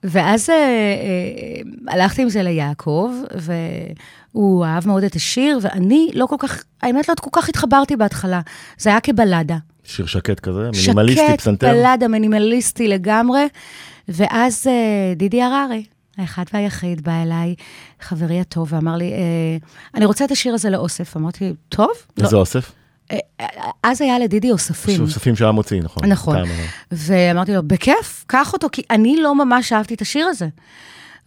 ואז 0.05 0.51
אה, 0.51 0.55
אה, 0.55 1.95
הלכתי 1.95 2.23
עם 2.23 2.29
זה 2.29 2.43
ליעקב, 2.43 3.13
והוא 3.35 4.65
אהב 4.65 4.87
מאוד 4.87 5.05
את 5.05 5.15
השיר, 5.15 5.59
ואני 5.63 6.11
לא 6.15 6.27
כל 6.27 6.37
כך, 6.39 6.65
האמת 6.83 7.09
לא 7.09 7.15
כל 7.21 7.31
כך 7.33 7.49
התחברתי 7.49 7.97
בהתחלה. 7.97 8.41
זה 8.79 8.91
היה 8.91 9.01
כבלדה. 9.01 9.57
שיר 9.85 10.07
שקט 10.07 10.41
כזה, 10.41 10.71
מינימליסטי, 10.75 11.27
שקט, 11.29 11.41
פסנתר. 11.41 11.73
בלדה, 11.73 12.09
מינימליסטי 12.09 12.89
לגמרי. 12.89 13.49
ואז 14.09 14.67
אה, 14.67 15.15
דידי 15.17 15.43
הררי, 15.43 15.85
האחד 16.19 16.45
והיחיד, 16.53 17.05
בא 17.05 17.23
אליי, 17.23 17.55
חברי 18.01 18.41
הטוב, 18.41 18.73
ואמר 18.73 18.97
לי, 18.97 19.13
אה, 19.13 19.19
אני 19.95 20.05
רוצה 20.05 20.25
את 20.25 20.31
השיר 20.31 20.55
הזה 20.55 20.71
לאוסף. 20.71 21.17
אמרתי, 21.17 21.53
טוב. 21.69 21.91
לא. 22.19 22.25
איזה 22.25 22.37
אוסף? 22.37 22.73
אז 23.83 24.01
היה 24.01 24.19
לדידי 24.19 24.51
אוספים. 24.51 25.01
אוספים 25.01 25.37
שהיה 25.37 25.53
מוציא, 25.53 25.83
נכון. 25.83 26.05
נכון. 26.05 26.37
ואמרתי 26.93 27.55
לו, 27.55 27.63
בכיף, 27.63 28.25
קח 28.27 28.53
אותו, 28.53 28.69
כי 28.73 28.83
אני 28.91 29.17
לא 29.17 29.35
ממש 29.35 29.73
אהבתי 29.73 29.95
את 29.95 30.01
השיר 30.01 30.27
הזה. 30.27 30.49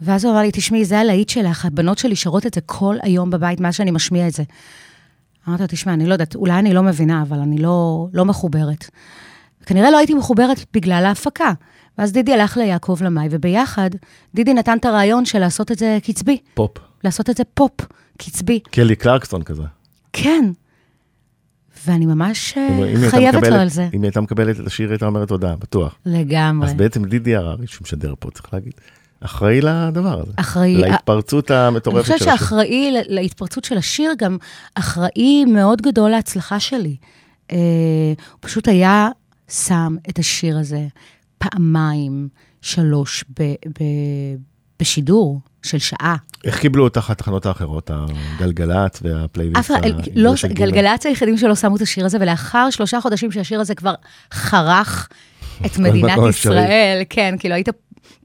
ואז 0.02 0.26
הוא 0.26 0.34
אמר 0.34 0.42
לי, 0.42 0.50
תשמעי, 0.54 0.86
זה 0.86 1.00
הלהיט 1.00 1.30
שלך, 1.30 1.66
הבנות 1.66 1.98
שלי 1.98 2.16
שרות 2.16 2.46
את 2.46 2.54
זה 2.54 2.62
כל 2.62 2.96
היום 3.02 3.30
בבית, 3.30 3.60
מאז 3.60 3.76
שאני 3.76 3.92
משמיע 3.92 4.28
את 4.28 4.34
זה. 4.34 4.44
אמרתי 5.48 5.64
לו, 5.64 5.68
תשמע, 5.68 5.94
אני 5.94 6.06
לא 6.06 6.14
יודעת, 6.14 6.36
אולי 6.36 6.54
אני 6.54 6.74
לא 6.74 6.84
מבינה, 6.84 7.22
אבל 7.22 7.40
אני 7.40 7.58
לא, 7.58 8.08
לא 8.14 8.26
מחוברת. 8.26 8.90
כנראה 9.66 9.92
לא 9.92 9.98
הייתי 9.98 10.14
מחוברת 10.14 10.66
בגלל 10.74 11.06
ההפקה. 11.06 11.52
ואז 11.98 12.12
דידי 12.12 12.34
הלך 12.34 12.58
ליעקב 12.58 12.98
למאי, 13.02 13.28
וביחד, 13.32 13.90
דידי 14.36 14.54
נתן 14.54 14.78
את 14.78 14.86
הרעיון 14.86 15.26
של 15.26 15.40
לעשות 15.40 15.72
את 15.72 15.80
זה 15.80 15.98
קצבי, 16.04 16.38
פופ. 16.54 16.72
לעשות 17.04 17.30
את 17.30 17.38
זה 17.38 17.44
פופ, 17.54 17.72
קצבי. 18.18 18.60
קלי 18.60 18.96
קלרקסון 18.96 19.44
כזה. 19.44 19.64
כן. 20.14 20.46
ואני 21.86 22.06
ממש 22.06 22.54
אה, 22.58 23.10
חייבת 23.10 23.48
לו 23.48 23.56
על 23.56 23.70
זה. 23.70 23.84
אם 23.94 24.02
היא 24.02 24.08
הייתה 24.08 24.22
מקבלת 24.22 24.60
את 24.60 24.68
השיר, 24.68 24.86
היא 24.88 24.92
הייתה 24.92 25.06
אומרת 25.06 25.28
תודה, 25.28 25.56
בטוח. 25.56 25.96
לגמרי. 26.06 26.68
אז 26.68 26.74
בעצם 26.74 27.06
דידי 27.06 27.36
הררי, 27.36 27.68
שמשדר 27.68 28.14
פה, 28.20 28.32
צריך 28.32 28.54
להגיד, 28.54 28.74
אחראי 29.20 29.62
לדבר 29.62 30.20
הזה. 30.22 30.32
אחראי. 30.36 30.76
להתפרצות 30.78 31.52
אני 31.52 31.60
המטורפת 31.60 32.02
חושבת 32.02 32.20
של 32.20 32.26
השיר. 32.30 32.38
שאחראי 32.38 32.92
ל- 32.92 33.16
להתפרצות 33.16 33.64
של 33.64 33.78
השיר, 33.78 34.12
גם 34.18 34.38
אחראי 34.76 35.46
מאוד 35.46 35.82
גדול 35.82 36.10
להצלחה 36.12 36.60
שלי. 36.60 36.96
אה, 37.52 37.58
הוא 38.32 38.38
פשוט 38.40 38.68
היה 38.68 39.10
שם 39.50 39.96
את 40.10 40.20
השיר 40.20 40.58
הזה 40.58 40.88
פעמיים, 41.38 42.28
שלוש, 42.62 43.24
ב, 43.40 43.44
ב, 43.44 43.84
בשידור 44.80 45.40
של 45.64 45.78
שעה. 45.78 46.16
איך 46.44 46.60
קיבלו 46.60 46.84
אותך 46.84 47.10
התחנות 47.10 47.46
האחרות, 47.46 47.92
הגלגלת 47.94 49.00
והפלייליסט? 49.02 49.60
אף 49.60 49.72
אחד, 49.72 49.86
ה- 49.86 49.90
לא, 50.16 50.34
ג'? 50.44 50.54
גלגלצ 50.54 51.06
היחידים 51.06 51.38
שלא 51.38 51.56
שמו 51.56 51.76
את 51.76 51.82
השיר 51.82 52.06
הזה, 52.06 52.18
ולאחר 52.22 52.70
שלושה 52.70 53.02
חודשים 53.02 53.32
שהשיר 53.32 53.60
הזה 53.62 53.76
כבר 53.76 53.94
חרך 54.34 55.10
את 55.66 55.78
מדינת. 55.84 56.18
ישראל, 56.30 57.02
כן, 57.10 57.36
כאילו 57.40 57.56
היית 57.56 57.70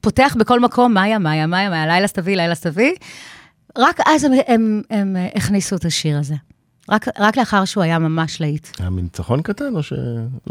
פותח 0.00 0.36
בכל 0.38 0.60
מקום, 0.60 0.94
מאיה, 0.94 1.18
מאיה, 1.18 1.46
מאיה, 1.46 1.70
מאיה, 1.70 1.86
לילה 1.86 2.06
סתווי, 2.06 2.36
לילה 2.36 2.54
סתווי, 2.54 2.94
רק 3.78 4.00
אז 4.06 4.24
הם, 4.24 4.32
הם, 4.46 4.82
הם 4.90 5.16
אה, 5.16 5.28
הכניסו 5.34 5.76
את 5.76 5.84
השיר 5.84 6.18
הזה. 6.18 6.34
רק, 6.90 7.06
רק 7.18 7.36
לאחר 7.38 7.64
שהוא 7.64 7.82
היה 7.84 7.98
ממש 7.98 8.40
להיט. 8.40 8.66
היה 8.78 8.90
מין 8.90 9.04
ניצחון 9.04 9.42
קטן 9.42 9.76
או 9.76 9.82
שלא 9.82 9.96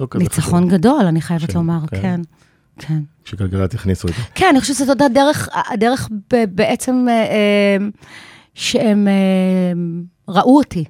כזה 0.10 0.24
ניצחון 0.24 0.68
גדול, 0.70 1.06
אני 1.06 1.22
חייבת 1.22 1.50
כן, 1.52 1.58
לומר, 1.58 1.80
כן. 2.02 2.22
כן. 2.80 3.00
שגלגלת 3.26 3.74
הכניסו 3.74 4.08
את 4.08 4.14
זה. 4.14 4.22
כן, 4.36 4.46
אני 4.52 4.62
חושבת 4.62 4.76
שזאת 4.76 5.02
הדרך, 5.02 5.50
הדרך 5.72 6.10
ב- 6.34 6.46
בעצם 6.56 7.06
אה, 7.10 7.14
אה, 7.14 7.78
שהם 8.54 9.08
אה, 9.08 9.14
ראו 10.28 10.58
אותי. 10.58 10.84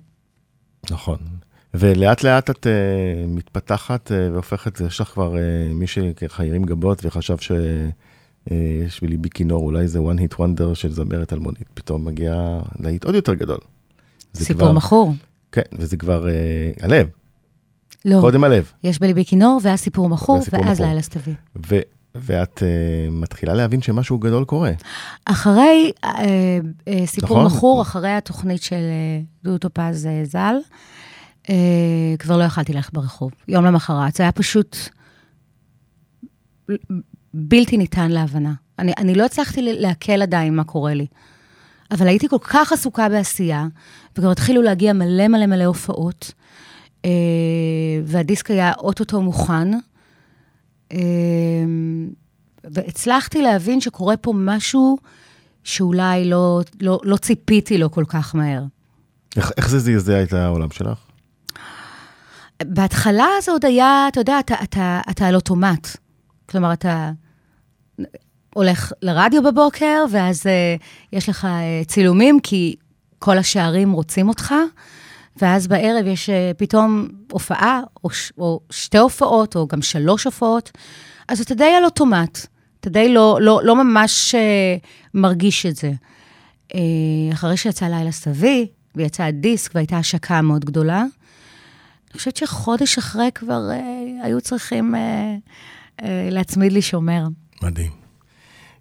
נכון. 0.92 1.18
ולאט 1.74 2.24
לאט 2.24 2.50
את 2.50 2.66
uh, 2.68 2.70
מתפתחת 3.28 4.12
uh, 4.12 4.34
והופכת, 4.34 4.80
יש 4.82 5.02
לך 5.02 5.08
כבר 5.08 5.34
uh, 5.34 5.38
מי 5.74 5.88
שככה 5.88 6.44
הרים 6.44 6.64
גבות 6.64 7.06
וחשב 7.06 7.38
שיש 7.38 9.02
בליבי 9.02 9.30
כינור, 9.30 9.64
אולי 9.64 9.88
זה 9.88 10.00
one 10.00 10.20
hit 10.20 10.36
wonder 10.38 10.74
של 10.76 10.92
זמרת 10.94 11.34
אלמונית, 11.34 11.68
פתאום 11.74 12.06
מגיע 12.06 12.60
להיט 12.80 13.04
עוד 13.04 13.16
יותר 13.16 13.34
גדול. 13.34 13.58
סיפור 14.36 14.62
כבר- 14.62 14.72
מכור. 14.72 15.14
כן, 15.52 15.62
וזה 15.74 15.98
כבר 15.98 16.26
uh, 16.28 16.84
הלב, 16.84 17.08
לא, 18.06 18.22
קודם 18.22 18.44
הלב. 18.44 18.72
יש 18.84 19.00
בליבי 19.00 19.26
כינור, 19.26 19.60
ואז 19.64 19.80
סיפור 19.80 20.10
מכור, 20.10 20.40
ואז. 20.52 20.82
לילה 20.82 21.02
סתווי. 21.02 21.34
ו- 21.68 21.80
ואת 22.16 22.58
uh, 22.60 23.12
מתחילה 23.12 23.54
להבין 23.54 23.82
שמשהו 23.82 24.18
גדול 24.18 24.46
קורה. 24.46 24.72
אחרי 25.26 25.92
אה, 26.04 26.10
אה, 26.88 27.06
סיפור 27.06 27.44
נכון. 27.44 27.58
מכור, 27.58 27.82
אחרי 27.82 28.12
התוכנית 28.12 28.62
של 28.62 28.76
אה, 28.76 29.22
דודו 29.44 29.58
טופז 29.58 30.06
אה, 30.06 30.22
ז"ל, 30.26 30.56
אה, 31.50 31.56
כבר 32.20 32.38
לא 32.38 32.44
יכלתי 32.44 32.74
ללכת 32.74 32.94
ברחוב. 32.94 33.32
יום 33.48 33.66
למחרת, 33.66 34.16
זה 34.16 34.24
היה 34.24 34.32
פשוט 34.32 34.78
בלתי 37.34 37.78
ניתן 37.78 38.12
להבנה. 38.12 38.54
אני, 38.80 38.94
אני 38.98 39.16
לא 39.16 39.26
הצלחתי 39.26 39.62
לעכל 39.62 40.22
עדיין 40.22 40.56
מה 40.56 40.64
קורה 40.64 40.94
לי. 40.94 41.06
אבל 41.92 42.08
הייתי 42.08 42.28
כל 42.30 42.38
כך 42.42 42.72
עסוקה 42.72 43.10
בעשייה, 43.10 43.68
וכבר 44.12 44.32
התחילו 44.32 44.62
להגיע 44.62 44.94
מלא 44.94 45.28
מלא 45.28 45.46
מלא 45.46 45.66
הופעות, 45.66 46.32
והדיסק 48.06 48.52
היה 48.52 48.74
אוטוטו 48.78 49.22
מוכן, 49.22 49.72
אה, 50.92 51.00
והצלחתי 52.64 53.42
להבין 53.42 53.82
שקורה 53.82 54.18
פה 54.18 54.34
משהו 54.36 54.98
שאולי 55.64 56.26
לא, 56.26 56.62
לא, 56.82 57.00
לא 57.04 57.18
ציפיתי 57.18 57.78
לו 57.78 57.92
כל 57.92 58.04
כך 58.08 58.36
מהר. 58.36 58.64
איך, 59.36 59.52
איך 59.58 59.70
זה 59.70 59.80
זעזע 59.80 60.24
את 60.24 60.34
העולם 60.34 60.72
שלך? 60.72 61.00
בהתחלה 62.64 63.28
זה 63.42 63.52
עוד 63.52 63.66
היה, 63.66 64.08
אתה 64.08 64.20
יודע, 64.20 64.40
אתה, 64.40 64.56
אתה, 64.64 65.02
אתה 65.10 65.28
על 65.28 65.36
אוטומט. 65.36 65.88
כלומר, 66.46 66.74
אתה 66.74 67.12
הולך 68.54 68.92
לרדיו 69.02 69.44
בבוקר, 69.44 70.06
ואז 70.12 70.42
uh, 70.42 70.84
יש 71.14 71.30
לך 71.30 71.46
uh, 71.46 71.88
צילומים, 71.88 72.40
כי 72.40 72.76
כל 73.20 73.38
השערים 73.38 73.92
רוצים 73.92 74.30
אותך, 74.30 74.54
ואז 75.42 75.68
בערב 75.68 76.08
יש 76.08 76.30
uh, 76.30 76.58
פתאום 76.58 77.08
הופעה, 77.32 77.82
או, 78.04 78.10
ש, 78.10 78.32
או 78.38 78.60
שתי 78.70 78.98
הופעות, 78.98 79.56
או 79.56 79.68
גם 79.68 79.82
שלוש 79.82 80.24
הופעות, 80.24 80.72
אז 81.28 81.42
אתה 81.42 81.56
די 81.56 81.74
על 81.78 81.86
אוטומט. 81.86 82.40
אתה 82.80 82.90
די 82.90 83.14
לא, 83.14 83.38
לא, 83.42 83.62
לא 83.64 83.76
ממש 83.76 84.36
uh, 84.36 84.88
מרגיש 85.14 85.66
את 85.66 85.76
זה. 85.76 85.92
Uh, 86.72 86.76
אחרי 87.34 87.58
שיצא 87.58 87.86
לילה 87.86 88.12
סתווי, 88.12 88.68
ויצא 88.96 89.24
הדיסק, 89.24 89.72
והייתה 89.76 89.98
השקה 89.98 90.42
מאוד 90.42 90.66
גדולה, 90.66 91.04
אני 92.16 92.20
חושבת 92.20 92.36
שחודש 92.36 92.98
אחרי 92.98 93.30
כבר 93.36 93.70
אה, 93.72 93.80
היו 94.24 94.42
צריכים 94.42 94.96
אה, 94.96 95.36
אה, 96.02 96.30
להצמיד 96.32 96.72
לי 96.72 96.82
שומר. 96.82 97.28
מדהים. 97.64 98.05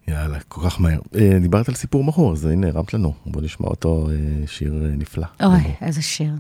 יאללה, 0.09 0.39
כל 0.49 0.61
כך 0.65 0.81
מהר. 0.81 0.99
אה, 1.17 1.39
דיברת 1.41 1.69
על 1.69 1.75
סיפור 1.75 2.05
מכור, 2.05 2.33
אז 2.33 2.45
הנה, 2.45 2.67
הרמת 2.67 2.95
לנו. 2.95 3.13
בוא 3.27 3.43
נשמע 3.43 3.67
אותו, 3.67 4.09
אה, 4.11 4.47
שיר 4.47 4.73
אה, 4.85 4.91
נפלא. 4.97 5.27
אוי, 5.43 5.61
איזה 5.81 6.03
שיר. 6.03 6.33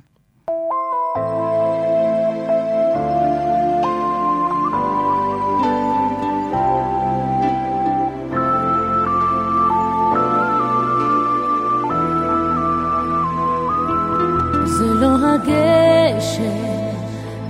זה 14.64 14.94
לא 14.94 15.16
הגשם 15.35 16.64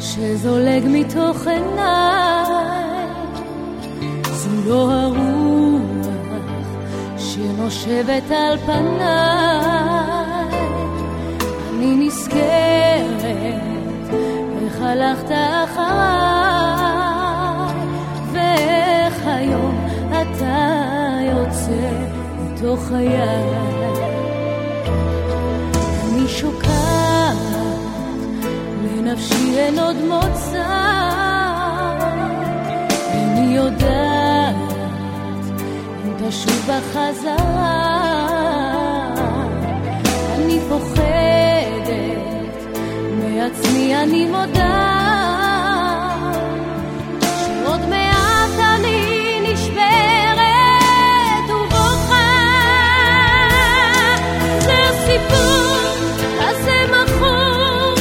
שזולג 0.00 0.82
מתוך 0.88 1.46
עיניי, 1.46 2.44
זו 4.32 4.68
לא 4.68 4.92
הרוח 4.92 5.53
שנושבת 7.70 8.30
על 8.30 8.58
פניי. 8.58 9.04
אני 11.70 12.06
נזכרת 12.06 13.24
איך 14.64 14.80
הלכת 14.80 15.30
אחריי, 15.64 15.84
ואיך 18.32 19.26
היום 19.26 19.86
אתה 20.10 20.78
יוצא 21.32 21.90
מתוך 22.38 22.80
חיי. 22.88 23.44
אני 26.04 26.28
שוקעת, 26.28 27.36
לנפשי 28.84 29.58
אין 29.58 29.78
עוד 29.78 29.96
מוצא. 29.96 30.64
איני 33.12 33.56
יודעת 33.56 34.23
אם 36.24 36.30
תשוב 36.30 36.68
בחזרה. 36.68 37.94
אני 40.34 40.60
פוחדת 40.68 42.54
מעצמי, 43.18 43.96
אני 43.96 44.26
מודה. 44.26 44.90
שעוד 47.20 47.80
מעט 47.88 48.58
אני 48.74 49.40
נשברת 49.52 51.50
ובוכה. 51.50 52.30
זה 54.60 54.74
הסיפור 54.88 55.76
הזה 56.38 56.84
מכור, 56.92 57.94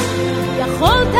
יכולת 0.59 1.15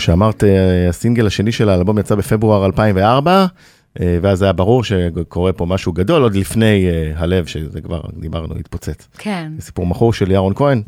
כמו 0.00 0.04
שאמרת, 0.04 0.44
הסינגל 0.88 1.26
השני 1.26 1.52
של 1.52 1.68
האלבום 1.68 1.98
יצא 1.98 2.14
בפברואר 2.14 2.66
2004, 2.66 3.46
אה, 4.00 4.18
ואז 4.22 4.42
היה 4.42 4.52
ברור 4.52 4.84
שקורה 4.84 5.52
פה 5.52 5.66
משהו 5.66 5.92
גדול, 5.92 6.22
עוד 6.22 6.34
לפני 6.34 6.86
אה, 6.88 7.12
הלב, 7.16 7.46
שזה 7.46 7.80
כבר 7.80 8.00
דיברנו, 8.20 8.54
התפוצץ. 8.60 9.08
כן, 9.18 9.52
זה 9.58 9.62
סיפור 9.64 9.86
מכור 9.86 10.12
של 10.12 10.30
ירון 10.30 10.52
כהן, 10.56 10.82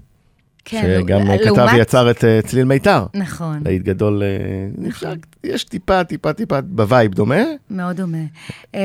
כן. 0.65 0.83
שגם 1.03 1.19
לעומת- 1.19 1.41
כתב 1.45 1.67
ויצר 1.75 2.11
את 2.11 2.25
אה, 2.25 2.41
צליל 2.43 2.65
מיתר. 2.65 3.07
נכון, 3.15 3.61
להיט 3.65 3.83
גדול, 3.83 4.23
אה, 4.23 4.89
אפשר- 4.89 5.13
יש 5.45 5.65
טיפה, 5.65 6.05
טיפה, 6.05 6.33
טיפה 6.33 6.61
ב 6.61 6.72
vibe 6.72 7.15
דומה. 7.15 7.41
מאוד 7.71 7.97
דומה. 7.97 8.19
אה, 8.75 8.81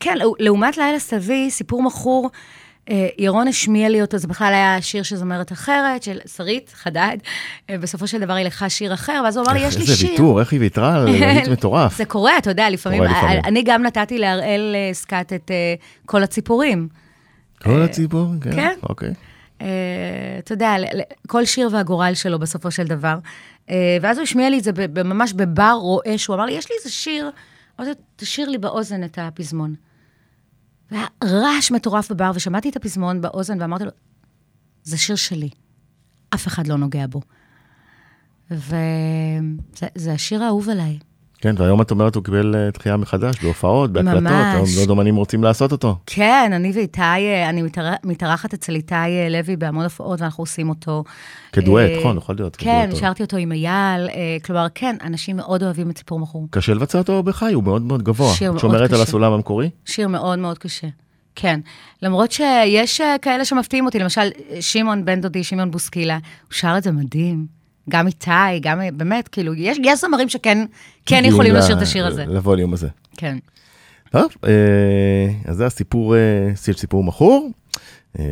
כן, 0.00 0.16
לעו- 0.18 0.34
לעומת 0.38 0.76
לילה 0.76 0.98
סתווי, 0.98 1.50
סיפור 1.50 1.82
מכור, 1.82 2.30
ירון 3.18 3.48
השמיע 3.48 3.88
לי 3.88 4.02
אותו, 4.02 4.18
זה 4.18 4.28
בכלל 4.28 4.54
היה 4.54 4.82
שיר 4.82 5.02
של 5.02 5.16
זמרת 5.16 5.52
אחרת, 5.52 6.02
של 6.02 6.18
שרית 6.36 6.72
חדד. 6.74 7.16
אה, 7.70 7.78
בסופו 7.78 8.06
של 8.06 8.20
דבר 8.20 8.32
היא 8.32 8.46
לקחה 8.46 8.68
שיר 8.68 8.94
אחר, 8.94 9.20
ואז 9.24 9.36
הוא 9.36 9.44
אמר 9.46 9.52
לי, 9.52 9.60
יש 9.60 9.76
לי 9.76 9.82
איזה 9.82 9.96
שיר. 9.96 10.10
ויתור, 10.10 10.40
איך 10.40 10.52
היא 10.52 10.60
ויתרה 10.60 10.94
על 10.94 11.04
להיט 11.20 11.48
מטורף. 11.48 11.96
זה 11.96 12.04
קורה, 12.04 12.38
אתה 12.38 12.50
יודע, 12.50 12.70
לפעמים. 12.70 13.02
אני 13.44 13.62
גם 13.62 13.82
נתתי 13.82 14.18
להראל 14.18 14.74
אה, 14.74 14.94
סקאט 14.94 15.32
את 15.32 15.50
אה, 15.50 15.74
כל 16.06 16.22
הציפורים. 16.22 16.88
כל 17.62 17.82
הציבור, 17.82 18.26
כן. 18.40 18.52
כן, 18.52 18.74
אוקיי. 18.82 19.12
אה, 19.62 19.66
אתה 20.38 20.52
יודע, 20.52 20.74
כל 21.26 21.44
שיר 21.44 21.68
והגורל 21.72 22.14
שלו 22.14 22.38
בסופו 22.38 22.70
של 22.70 22.84
דבר. 22.84 23.18
אה, 23.70 23.96
ואז 24.02 24.18
הוא 24.18 24.22
השמיע 24.22 24.50
לי 24.50 24.58
את 24.58 24.64
זה 24.64 24.72
ממש 25.04 25.32
בבר 25.32 25.76
רועש, 25.80 26.26
הוא 26.26 26.36
אמר 26.36 26.44
לי, 26.44 26.52
יש 26.52 26.70
לי 26.70 26.76
איזה 26.78 26.90
שיר, 26.90 27.30
תשאיר 28.16 28.48
לי 28.48 28.58
באוזן 28.58 29.04
את 29.04 29.18
הפזמון. 29.22 29.74
והיה 30.90 31.06
רעש 31.24 31.70
מטורף 31.70 32.12
בבר, 32.12 32.30
ושמעתי 32.34 32.68
את 32.68 32.76
הפזמון 32.76 33.20
באוזן, 33.20 33.60
ואמרתי 33.60 33.84
לו, 33.84 33.90
זה 34.82 34.98
שיר 34.98 35.16
שלי, 35.16 35.48
אף 36.34 36.46
אחד 36.46 36.66
לא 36.66 36.76
נוגע 36.76 37.06
בו. 37.06 37.20
וזה 38.50 38.76
זה 39.94 40.12
השיר 40.12 40.42
האהוב 40.42 40.68
עליי. 40.68 40.98
כן, 41.40 41.54
והיום 41.58 41.82
את 41.82 41.90
אומרת, 41.90 42.14
הוא 42.14 42.24
קיבל 42.24 42.54
אה, 42.56 42.70
תחייה 42.70 42.96
מחדש 42.96 43.34
בהופעות, 43.42 43.92
בהקלטות, 43.92 44.22
ממש. 44.22 44.78
עוד 44.78 44.90
אומנים 44.90 45.16
רוצים 45.16 45.44
לעשות 45.44 45.72
אותו. 45.72 45.96
כן, 46.06 46.50
אני 46.54 46.72
ואיתי, 46.74 47.00
אה, 47.00 47.48
אני 47.48 47.62
מתאר- 47.62 47.94
מתארחת 48.04 48.54
אצל 48.54 48.74
איתי 48.74 48.94
אה, 48.94 49.28
לוי 49.30 49.56
בהמון 49.56 49.84
הופעות, 49.84 50.20
ואנחנו 50.20 50.42
עושים 50.42 50.68
אותו. 50.68 51.04
כדואט, 51.52 51.90
אה, 51.90 51.98
נכון, 52.00 52.16
יכול 52.16 52.34
להיות. 52.36 52.56
כן. 52.56 52.90
שרתי 52.94 53.22
אותו 53.22 53.36
עם 53.36 53.52
אייל, 53.52 53.68
אה, 54.08 54.36
כלומר, 54.44 54.66
כן, 54.74 54.96
אנשים 55.04 55.36
מאוד 55.36 55.62
אוהבים 55.62 55.90
את 55.90 55.98
סיפור 55.98 56.20
מכור. 56.20 56.46
קשה 56.50 56.74
לבצע 56.74 56.98
אותו 56.98 57.22
בחי, 57.22 57.52
הוא 57.52 57.64
מאוד 57.64 57.82
מאוד 57.82 58.02
גבוה. 58.02 58.34
שיר 58.34 58.48
את 58.48 58.52
מאוד 58.52 58.60
שומרת 58.60 58.80
על 58.80 58.96
קשה. 58.96 59.02
הסולם 59.02 59.32
המקורי? 59.32 59.70
שיר 59.84 60.08
מאוד 60.08 60.38
מאוד 60.38 60.58
קשה. 60.58 60.86
כן. 61.34 61.60
למרות 62.02 62.32
שיש 62.32 63.00
אה, 63.00 63.16
כאלה 63.22 63.44
שמפתיעים 63.44 63.86
אותי, 63.86 63.98
למשל, 63.98 64.28
שמעון 64.60 65.04
בן 65.04 65.20
דודי, 65.20 65.44
שמעון 65.44 65.70
בוסקילה, 65.70 66.14
הוא 66.14 66.22
שר 66.54 66.74
את 66.78 66.82
זה 66.82 66.92
מדהים. 66.92 67.57
גם 67.88 68.06
איתי, 68.06 68.30
גם, 68.60 68.80
באמת, 68.92 69.28
כאילו, 69.28 69.54
יש, 69.54 69.78
יש 69.84 70.00
זמרים 70.00 70.28
שכן 70.28 70.58
כן 71.06 71.22
יכולים 71.24 71.54
ל- 71.54 71.58
לשיר 71.58 71.76
את 71.76 71.82
השיר 71.82 72.06
הזה. 72.06 72.24
לווליום 72.26 72.72
הזה. 72.72 72.88
כן. 73.16 73.38
טוב, 74.10 74.32
אה, 74.46 74.50
אז 75.44 75.56
זה 75.56 75.66
הסיפור, 75.66 76.16
אה, 76.16 76.20
סיפור 76.54 77.04
מכור. 77.04 77.50
אה, 78.18 78.24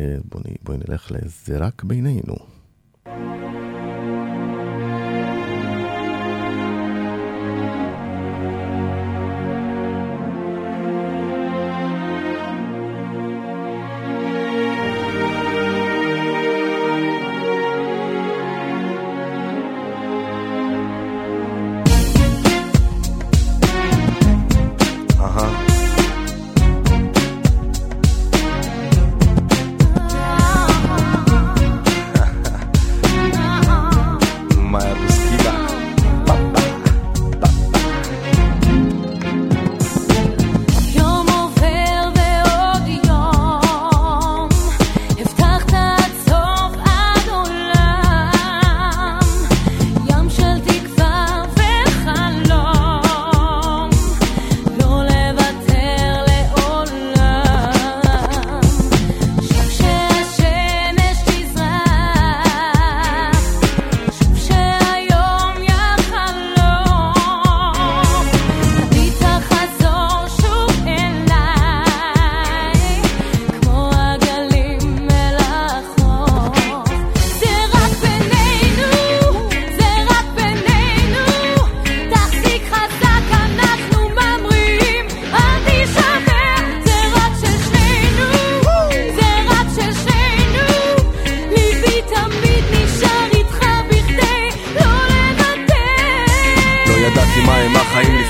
בואי 0.63 0.77
נלך 0.87 1.11
ל"זה 1.11 1.57
רק 1.57 1.83
בינינו". 1.83 2.35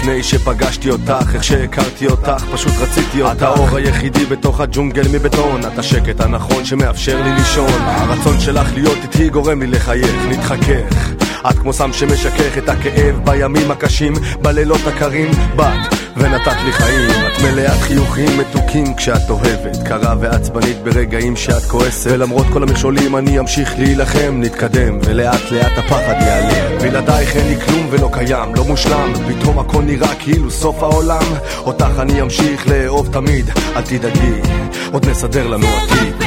לפני 0.08 0.24
שפגשתי 0.24 0.90
אותך, 0.90 1.26
איך 1.34 1.44
שהכרתי 1.44 2.08
אותך, 2.08 2.46
פשוט 2.54 2.74
רציתי 2.80 3.22
אותך. 3.22 3.36
את 3.38 3.42
האור 3.42 3.78
היחידי 3.78 4.26
בתוך 4.26 4.60
הג'ונגל 4.62 5.08
מבטון, 5.12 5.62
את 5.62 5.80
השקט 5.80 6.20
הנכון 6.20 6.66
שמאפשר 6.66 7.22
לי 7.24 7.32
לישון. 7.32 7.82
הרצון 7.82 8.40
שלך 8.40 8.74
להיות 8.74 8.98
איתי 9.04 9.30
גורם 9.30 9.62
לי 9.62 9.68
לחייך, 9.68 10.26
נתחכך. 10.30 11.12
את 11.50 11.60
כמו 11.60 11.74
סם 11.74 11.94
שמשכך 11.94 12.58
את 12.58 12.70
הכאב 12.70 13.16
בימים 13.24 13.72
הקשים, 13.72 14.14
בלילות 14.42 14.88
הקרים, 14.88 15.32
באת 15.56 15.97
ונתת 16.20 16.58
לי 16.66 16.72
חיים. 16.72 17.10
את 17.10 17.42
מלאת 17.42 17.82
חיוכים 17.82 18.40
מתוקים 18.40 18.96
כשאת 18.96 19.30
אוהבת, 19.30 19.78
קרה 19.86 20.16
ועצבנית 20.20 20.78
ברגעים 20.84 21.36
שאת 21.36 21.64
כועסת. 21.64 22.12
ולמרות 22.12 22.46
כל 22.54 22.64
המכשולים 22.64 23.16
אני 23.16 23.40
אמשיך 23.40 23.74
להילחם, 23.80 24.40
נתקדם, 24.42 24.98
ולאט 25.06 25.52
לאט 25.52 25.78
הפחד 25.78 26.16
ייעלם. 26.22 26.78
בלעדייך 26.82 27.36
אין 27.36 27.48
לי 27.48 27.62
כלום 27.62 27.88
ולא 27.90 28.10
קיים, 28.14 28.56
לא 28.56 28.64
מושלם, 28.64 29.14
פתאום 29.28 29.60
הכל 29.60 29.82
נראה 29.82 30.16
כאילו 30.16 30.52
סוף 30.52 30.84
העולם. 30.84 31.24
אותך 31.66 31.92
אני 32.00 32.22
אמשיך 32.22 32.68
לאהוב 32.68 33.10
תמיד, 33.14 33.50
אל 33.76 33.82
תדאגי, 33.82 34.42
עוד 34.92 35.10
נסדר 35.10 35.48
לנו 35.48 35.68
עתיד. 35.68 36.27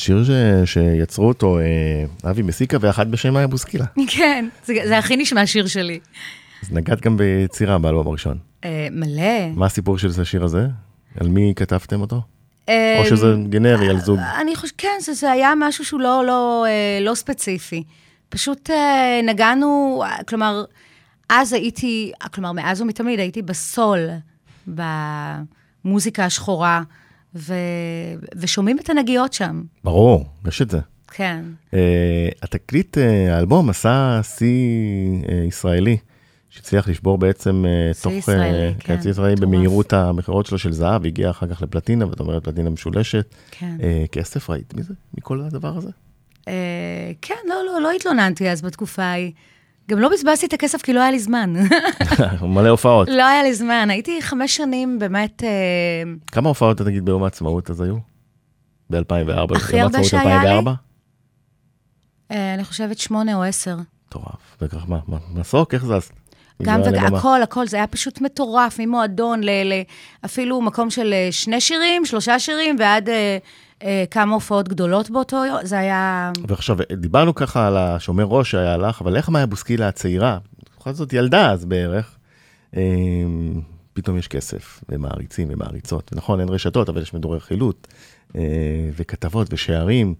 שיר 0.00 0.24
ש... 0.24 0.30
שיצרו 0.64 1.28
אותו 1.28 1.58
אה, 1.58 2.30
אבי 2.30 2.42
מסיקה 2.42 2.76
ואחד 2.80 3.10
בשם 3.10 3.34
מאיה 3.34 3.46
בוסקילה. 3.46 3.84
כן, 4.08 4.48
זה, 4.64 4.74
זה 4.86 4.98
הכי 4.98 5.16
נשמע 5.16 5.46
שיר 5.46 5.66
שלי. 5.66 6.00
אז 6.62 6.72
נגעת 6.72 7.00
גם 7.00 7.16
ביצירה 7.16 7.78
באלבום 7.78 8.06
הראשון. 8.06 8.38
אה, 8.64 8.88
מלא. 8.90 9.48
מה 9.54 9.66
הסיפור 9.66 9.98
של 9.98 10.08
זה, 10.08 10.22
השיר 10.22 10.44
הזה? 10.44 10.66
על 11.20 11.28
מי 11.28 11.52
כתבתם 11.56 12.00
אותו? 12.00 12.20
אה, 12.68 12.98
או 12.98 13.04
שזה 13.04 13.34
גנרי 13.48 13.88
על 13.88 14.00
זוג? 14.00 14.18
אני 14.40 14.56
חושבת, 14.56 14.74
כן, 14.78 14.96
זה, 15.00 15.14
זה 15.14 15.30
היה 15.30 15.52
משהו 15.56 15.84
שהוא 15.84 16.00
לא, 16.00 16.24
לא, 16.26 16.66
אה, 16.68 17.04
לא 17.04 17.14
ספציפי. 17.14 17.84
פשוט 18.28 18.70
אה, 18.70 19.20
נגענו, 19.24 20.02
כלומר, 20.28 20.64
אז 21.28 21.52
הייתי, 21.52 22.12
כלומר, 22.34 22.52
מאז 22.52 22.80
ומתמיד 22.80 23.18
הייתי 23.18 23.42
בסול, 23.42 24.08
במוזיקה 24.66 26.24
השחורה, 26.24 26.82
ו, 27.34 27.54
ושומעים 28.36 28.78
את 28.78 28.90
הנגיעות 28.90 29.32
שם, 29.32 29.62
ברור, 29.84 30.24
יש 30.48 30.62
את 30.62 30.70
זה. 30.70 30.78
כן. 31.12 31.44
אה, 31.74 32.28
התקליט, 32.42 32.98
אה, 32.98 33.36
האלבום 33.36 33.70
עשה 33.70 34.20
שיא 34.22 34.48
אה, 35.28 35.44
ישראלי, 35.48 35.96
שהצליח 36.50 36.88
לשבור 36.88 37.18
בעצם 37.18 37.64
שיא 37.92 38.02
תוך... 38.02 38.12
אה, 38.12 38.18
ישראלי, 38.18 38.74
כן, 38.78 39.02
שיא 39.02 39.10
ישראלי. 39.10 39.36
במהירות 39.36 39.92
המכירות 39.92 40.46
שלו 40.46 40.58
של 40.58 40.72
זהב, 40.72 41.06
הגיע 41.06 41.30
אחר 41.30 41.46
כך 41.54 41.62
לפלטינה, 41.62 42.06
ואת 42.06 42.20
אומרת 42.20 42.44
פלטינה 42.44 42.70
משולשת. 42.70 43.34
כן. 43.50 43.76
אה, 43.82 44.04
כסף 44.12 44.50
ראית 44.50 44.74
מזה? 44.74 44.94
מכל 45.18 45.40
הדבר 45.40 45.76
הזה? 45.76 45.90
אה, 46.48 47.12
כן, 47.22 47.34
לא, 47.48 47.54
לא, 47.66 47.80
לא 47.82 47.90
התלוננתי 47.92 48.50
אז 48.50 48.62
בתקופה 48.62 49.02
ההיא. 49.02 49.32
גם 49.90 49.98
לא 49.98 50.08
בזבזתי 50.08 50.46
את 50.46 50.52
הכסף 50.52 50.82
כי 50.82 50.92
לא 50.92 51.00
היה 51.00 51.10
לי 51.10 51.18
זמן. 51.18 51.54
מלא 52.42 52.68
הופעות. 52.68 53.08
לא 53.08 53.26
היה 53.26 53.42
לי 53.42 53.54
זמן, 53.54 53.90
הייתי 53.90 54.22
חמש 54.22 54.56
שנים 54.56 54.98
באמת... 54.98 55.44
אה, 55.44 56.12
כמה 56.26 56.48
הופעות, 56.48 56.80
נגיד, 56.80 57.04
ביום 57.04 57.24
העצמאות 57.24 57.70
אז 57.70 57.80
היו? 57.80 57.96
ב-2004? 58.90 59.56
הכי 59.56 59.80
הרבה 59.80 60.04
שהיה 60.04 60.44
לי? 60.44 60.70
אה, 62.30 62.54
אני 62.54 62.64
חושבת 62.64 62.98
שמונה 62.98 63.34
או 63.34 63.42
עשר. 63.42 63.76
מטורף. 64.08 64.56
וכך 64.62 64.88
מה, 64.88 64.98
מה, 65.08 65.16
מסוק, 65.34 65.74
איך 65.74 65.84
זז? 65.84 66.10
גם 66.62 66.80
וגם. 66.84 67.14
הכל, 67.14 67.42
הכל, 67.42 67.66
זה 67.66 67.76
היה 67.76 67.86
פשוט 67.86 68.20
מטורף, 68.20 68.78
ממועדון 68.78 69.44
ל... 69.44 69.50
ל 69.50 69.72
אפילו 70.24 70.60
מקום 70.60 70.90
של 70.90 71.12
אה, 71.12 71.28
שני 71.30 71.60
שירים, 71.60 72.04
שלושה 72.04 72.38
שירים, 72.38 72.76
ועד 72.78 73.08
כמה 74.10 74.34
הופעות 74.34 74.68
גדולות 74.68 75.10
באותו 75.10 75.44
יום, 75.44 75.58
זה 75.62 75.78
היה... 75.78 76.32
ועכשיו, 76.48 76.76
דיברנו 76.96 77.34
ככה 77.34 77.66
על 77.66 77.76
השומר 77.76 78.24
ראש 78.24 78.50
שהיה 78.50 78.76
לך, 78.76 79.00
אבל 79.02 79.16
איך 79.16 79.28
מאיה 79.28 79.46
בוסקילה 79.46 79.88
הצעירה, 79.88 80.38
בכל 80.76 80.92
זאת 80.92 81.12
ילדה 81.12 81.50
אז 81.50 81.64
בערך, 81.64 82.16
אה, 82.76 82.82
פתאום 83.92 84.18
יש 84.18 84.28
כסף, 84.28 84.80
ומעריצים 84.88 85.48
ומעריצות. 85.50 86.10
נכון, 86.14 86.40
אין 86.40 86.48
רשתות, 86.48 86.88
אבל 86.88 87.02
יש 87.02 87.14
מדורי 87.14 87.40
חילוט, 87.40 87.86
אה, 88.36 88.42
וכתבות 88.96 89.52
ושערים, 89.52 90.14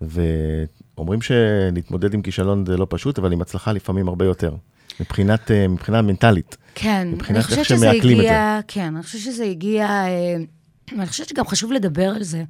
ואומרים 0.00 1.22
שלהתמודד 1.22 2.14
עם 2.14 2.22
כישלון 2.22 2.66
זה 2.66 2.76
לא 2.76 2.86
פשוט, 2.90 3.18
אבל 3.18 3.32
עם 3.32 3.40
הצלחה 3.40 3.72
לפעמים 3.72 4.08
הרבה 4.08 4.24
יותר, 4.24 4.54
מבחינת, 5.00 5.50
אה, 5.50 5.68
מבחינה 5.68 6.02
מנטלית. 6.02 6.56
כן, 6.74 7.08
מבחינת 7.12 7.50
איך 7.50 7.64
שמעכלים 7.64 8.16
את 8.20 8.24
הגיע... 8.24 8.60
כן, 8.68 8.94
אני 8.94 9.02
חושבת 9.02 9.20
שזה 9.20 9.44
הגיע... 9.44 9.86
אה, 9.86 10.36
אני 10.92 11.06
חושבת 11.06 11.28
שגם 11.28 11.46
חשוב 11.46 11.72
לדבר 11.72 12.08
על 12.08 12.22
זה. 12.22 12.44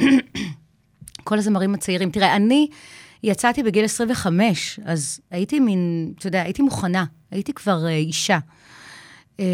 כל 1.24 1.38
הזמרים 1.38 1.74
הצעירים. 1.74 2.10
תראה, 2.10 2.36
אני 2.36 2.68
יצאתי 3.22 3.62
בגיל 3.62 3.84
25, 3.84 4.80
אז 4.84 5.20
הייתי 5.30 5.60
מין, 5.60 6.12
אתה 6.18 6.26
יודע, 6.26 6.42
הייתי 6.42 6.62
מוכנה, 6.62 7.04
הייתי 7.30 7.52
כבר 7.52 7.86
אה, 7.86 7.90
אישה. 7.90 8.38
אה, 9.40 9.44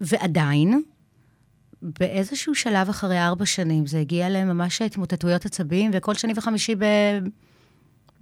ועדיין, 0.00 0.82
באיזשהו 1.82 2.54
שלב 2.54 2.88
אחרי 2.88 3.20
ארבע 3.20 3.46
שנים, 3.46 3.86
זה 3.86 4.00
הגיע 4.00 4.28
לממש 4.28 4.82
התמוטטויות 4.82 5.46
עצבים, 5.46 5.90
וכל 5.94 6.14
שני 6.14 6.32
וחמישי 6.36 6.74
ב... 6.74 6.84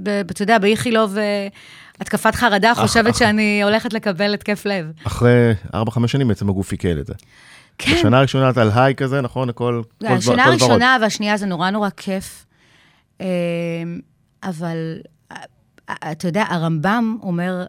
אתה 0.03 0.43
יודע, 0.43 0.59
באיכילוב, 0.59 1.19
אה, 1.19 1.49
התקפת 2.01 2.35
חרדה, 2.35 2.73
חושבת 2.75 3.15
שאני 3.15 3.63
הולכת 3.63 3.93
לקבל 3.93 4.35
התקף 4.35 4.67
לב. 4.67 4.93
אחרי 5.05 5.53
4-5 5.75 6.07
שנים 6.07 6.29
בעצם 6.29 6.49
הגוף 6.49 6.73
עיכל 6.73 7.01
את 7.01 7.07
זה. 7.07 7.15
כן. 7.79 7.95
בשנה 7.99 8.19
הראשונה 8.19 8.51
את 8.51 8.59
על 8.59 8.71
היי 8.75 8.95
כזה, 8.95 9.21
נכון? 9.21 9.49
הכל... 9.49 9.83
כל 9.99 10.07
דבר- 10.07 10.15
השנה 10.15 10.33
ורוד. 10.33 10.49
הראשונה 10.49 10.97
והשנייה 11.01 11.37
זה 11.37 11.47
נורא 11.47 11.71
נורא 11.71 11.89
כיף. 11.97 12.47
אמ, 13.21 13.27
אבל 14.43 14.99
אה, 15.33 15.37
אה, 15.91 16.13
אתה 16.13 16.29
יודע, 16.29 16.45
הרמב"ם 16.49 17.17
אומר, 17.23 17.67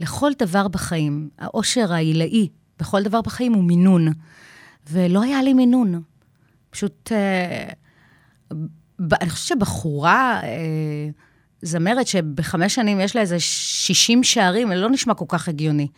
לכל 0.00 0.30
דבר 0.38 0.68
בחיים, 0.68 1.28
העושר 1.38 1.92
העילאי 1.92 2.48
בכל 2.78 3.02
דבר 3.02 3.20
בחיים 3.20 3.52
הוא 3.52 3.64
מינון. 3.64 4.08
ולא 4.90 5.22
היה 5.22 5.42
לי 5.42 5.52
מינון. 5.52 6.02
פשוט, 6.70 7.12
אה, 7.12 7.68
ב- 9.00 9.14
אני 9.14 9.30
חושבת 9.30 9.58
שבחורה, 9.58 10.40
אה, 10.42 11.08
זמרת 11.62 12.06
שבחמש 12.06 12.74
שנים 12.74 13.00
יש 13.00 13.16
לה 13.16 13.22
איזה 13.22 13.40
60 13.40 14.24
שערים, 14.24 14.68
זה 14.68 14.74
לא 14.74 14.90
נשמע 14.90 15.14
כל 15.14 15.24
כך 15.28 15.48
הגיוני. 15.48 15.88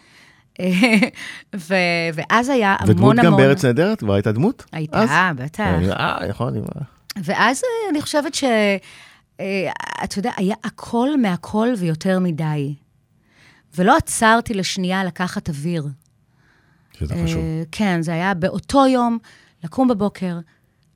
ו- 1.56 1.74
ואז 2.14 2.48
היה 2.48 2.76
המון 2.78 2.90
ודמות 2.90 3.18
המון... 3.18 3.32
גם 3.32 3.36
בארץ 3.36 3.64
נהדרת? 3.64 3.98
כבר 3.98 4.14
הייתה 4.14 4.32
דמות? 4.32 4.62
אז? 4.62 4.70
הייתה, 4.72 5.30
בטח. 5.36 5.60
אה, 5.60 6.18
אני... 6.48 6.60
ואז 7.16 7.62
אה, 7.64 7.90
אני 7.90 8.02
חושבת 8.02 8.34
ש... 8.34 8.44
אה, 9.40 9.70
אתה 10.04 10.18
יודע, 10.18 10.30
היה 10.36 10.54
הכל 10.64 11.08
מהכל 11.20 11.68
ויותר 11.78 12.18
מדי. 12.18 12.74
ולא 13.76 13.96
עצרתי 13.96 14.54
לשנייה 14.54 15.04
לקחת 15.04 15.48
אוויר. 15.48 15.86
שזה 16.98 17.14
חשוב. 17.24 17.42
כן, 17.72 18.02
זה 18.02 18.12
היה 18.12 18.34
באותו 18.34 18.86
יום, 18.86 19.18
לקום 19.64 19.88
בבוקר, 19.88 20.38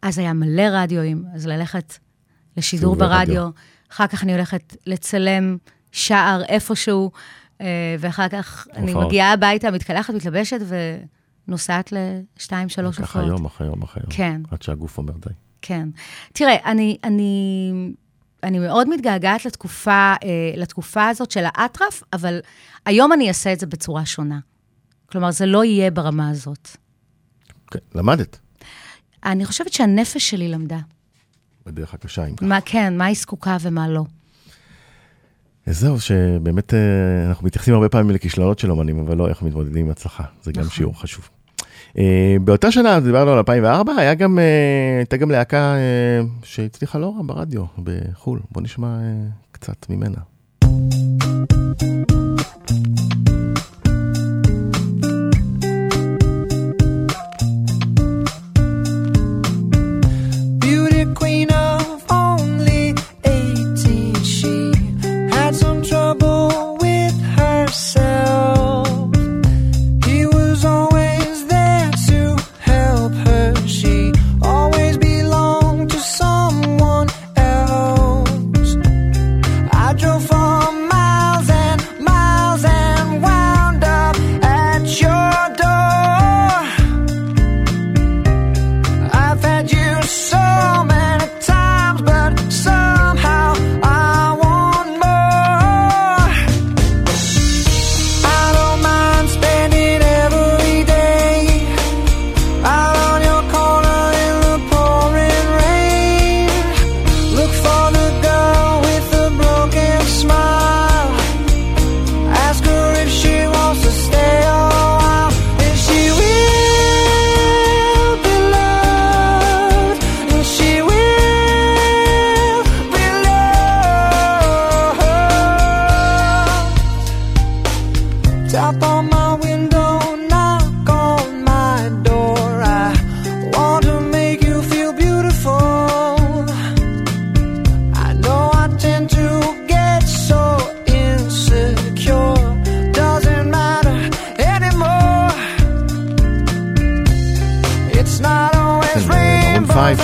אז 0.02 0.18
היה 0.18 0.32
מלא 0.32 0.62
רדיואים, 0.72 1.24
אז 1.34 1.46
ללכת 1.46 1.94
לשידור 2.56 2.94
רדיו. 2.94 3.08
ברדיו, 3.08 3.48
אחר 3.92 4.06
כך 4.06 4.22
אני 4.22 4.32
הולכת 4.32 4.76
לצלם 4.86 5.56
שער 5.92 6.42
איפשהו, 6.44 7.10
ואחר 7.98 8.28
כך 8.28 8.68
אני. 8.74 8.94
מגיעה 8.94 9.32
הביתה, 9.32 9.70
מתקלחת, 9.70 10.14
מתלבשת 10.14 10.60
ונוסעת 11.48 11.92
לשתיים, 11.92 12.68
שלוש 12.68 12.96
ככה 12.96 13.18
הופעות. 13.18 13.38
יום 13.38 13.46
אחרי 13.46 13.66
יום 13.66 13.82
אחרי 13.82 14.02
יום. 14.02 14.12
כן. 14.12 14.42
עד 14.50 14.62
שהגוף 14.62 14.98
אומר 14.98 15.12
די. 15.12 15.34
כן. 15.62 15.88
תראה, 16.32 16.56
אני, 16.70 16.96
אני, 17.04 17.72
אני 18.42 18.58
מאוד 18.58 18.88
מתגעגעת 18.88 19.44
לתקופה, 19.44 20.14
אה, 20.22 20.52
לתקופה 20.56 21.08
הזאת 21.08 21.30
של 21.30 21.44
האטרף, 21.46 22.02
אבל 22.12 22.40
היום 22.86 23.12
אני 23.12 23.28
אעשה 23.28 23.52
את 23.52 23.60
זה 23.60 23.66
בצורה 23.66 24.06
שונה. 24.06 24.38
כלומר, 25.06 25.30
זה 25.30 25.46
לא 25.46 25.64
יהיה 25.64 25.90
ברמה 25.90 26.30
הזאת. 26.30 26.68
כן, 27.70 27.78
למדת. 27.94 28.38
אני 29.24 29.44
חושבת 29.44 29.72
שהנפש 29.72 30.30
שלי 30.30 30.48
למדה. 30.48 30.78
בדרך 31.66 31.94
הקשה, 31.94 32.26
אם 32.26 32.36
כך. 32.36 32.42
מה 32.42 32.58
כן, 32.64 32.98
מה 32.98 33.04
היא 33.04 33.16
זקוקה 33.16 33.56
ומה 33.60 33.88
לא. 33.88 34.04
זהו, 35.66 36.00
שבאמת 36.00 36.74
אה, 36.74 37.28
אנחנו 37.28 37.46
מתייחסים 37.46 37.74
הרבה 37.74 37.88
פעמים 37.88 38.10
לכישלונות 38.10 38.58
של 38.58 38.70
אומנים, 38.70 38.98
אבל 38.98 39.16
לא 39.16 39.28
איך 39.28 39.42
מתמודדים 39.42 39.84
עם 39.84 39.90
הצלחה. 39.90 40.24
זה 40.42 40.52
גם 40.52 40.60
נכון. 40.60 40.72
שיעור 40.72 41.00
חשוב. 41.00 41.28
אה, 41.98 42.36
באותה 42.44 42.72
שנה, 42.72 43.00
דיברנו 43.00 43.30
על 43.30 43.38
2004, 43.38 43.92
היה 43.96 44.14
גם, 44.14 44.38
אה, 44.38 44.96
הייתה 44.98 45.16
גם 45.16 45.30
להקה 45.30 45.74
שהצליחה 46.42 46.98
לא 46.98 47.14
רע 47.16 47.22
ברדיו 47.26 47.64
בחו"ל. 47.78 48.40
בוא 48.50 48.62
נשמע 48.62 48.98
קצת 49.52 49.86
ממנה. 49.90 50.18
Beauty 50.64 51.89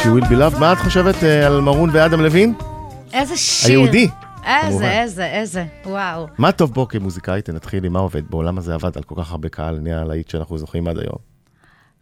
You 0.07 0.13
will 0.13 0.25
be 0.25 0.37
loved. 0.37 0.59
מה 0.61 0.73
את 0.73 0.79
חושבת 0.79 1.25
אה, 1.25 1.47
על 1.47 1.61
מרון 1.61 1.91
ואדם 1.93 2.21
לוין? 2.21 2.55
איזה 3.13 3.37
שיר. 3.37 3.69
היהודי. 3.69 4.09
איזה, 4.47 4.91
איזה, 4.91 5.27
איזה, 5.27 5.65
וואו. 5.87 6.27
מה 6.39 6.53
טוב 6.53 6.73
בו 6.73 6.89
כמוזיקאית? 6.89 7.51
נתחיל 7.51 7.85
עם 7.85 7.93
מה 7.93 7.99
עובד 7.99 8.23
בו, 8.31 8.43
למה 8.43 8.61
זה 8.61 8.75
עבד 8.75 8.97
על 8.97 9.03
כל 9.03 9.15
כך 9.19 9.31
הרבה 9.31 9.49
קהל, 9.49 9.79
נהיה 9.79 10.01
הלהיט 10.01 10.29
שאנחנו 10.31 10.59
זוכרים 10.59 10.89
עד 10.89 10.99
היום. 10.99 11.17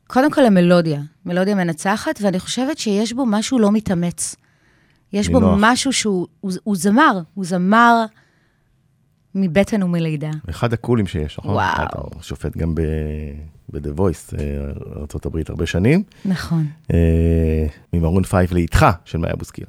קודם 0.07 0.31
כל 0.31 0.45
המלודיה, 0.47 1.01
מלודיה 1.27 1.55
מנצחת, 1.55 2.19
ואני 2.23 2.41
חושבת 2.41 2.79
שיש 2.79 3.13
בו 3.13 3.27
משהו 3.27 3.59
לא 3.59 3.73
מתאמץ. 3.73 4.37
יש 5.13 5.29
בו. 5.29 5.41
משהו 5.57 5.93
שהוא 5.93 6.27
הוא, 6.41 6.53
הוא 6.65 6.77
זמר, 6.77 7.21
הוא 7.35 7.45
זמר 7.45 8.05
מבטן 9.35 9.83
ומלידה. 9.83 10.31
אחד 10.51 10.73
הקולים 10.73 11.07
שיש, 11.07 11.39
נכון? 11.39 11.55
וואו. 11.55 11.85
אתה 11.85 11.99
שופט 12.23 12.57
גם 12.57 12.75
ב-The 12.75 13.99
Voice, 13.99 14.39
אה, 14.39 14.45
ארה"ב 14.97 15.39
הרבה 15.49 15.67
שנים. 15.67 16.03
נכון. 16.25 16.67
אה, 16.93 16.99
ממרון 17.93 18.23
פייב 18.23 18.55
לאיתך, 18.55 18.87
של 19.05 19.19
מאיה 19.19 19.37
בוסקילה. 19.37 19.69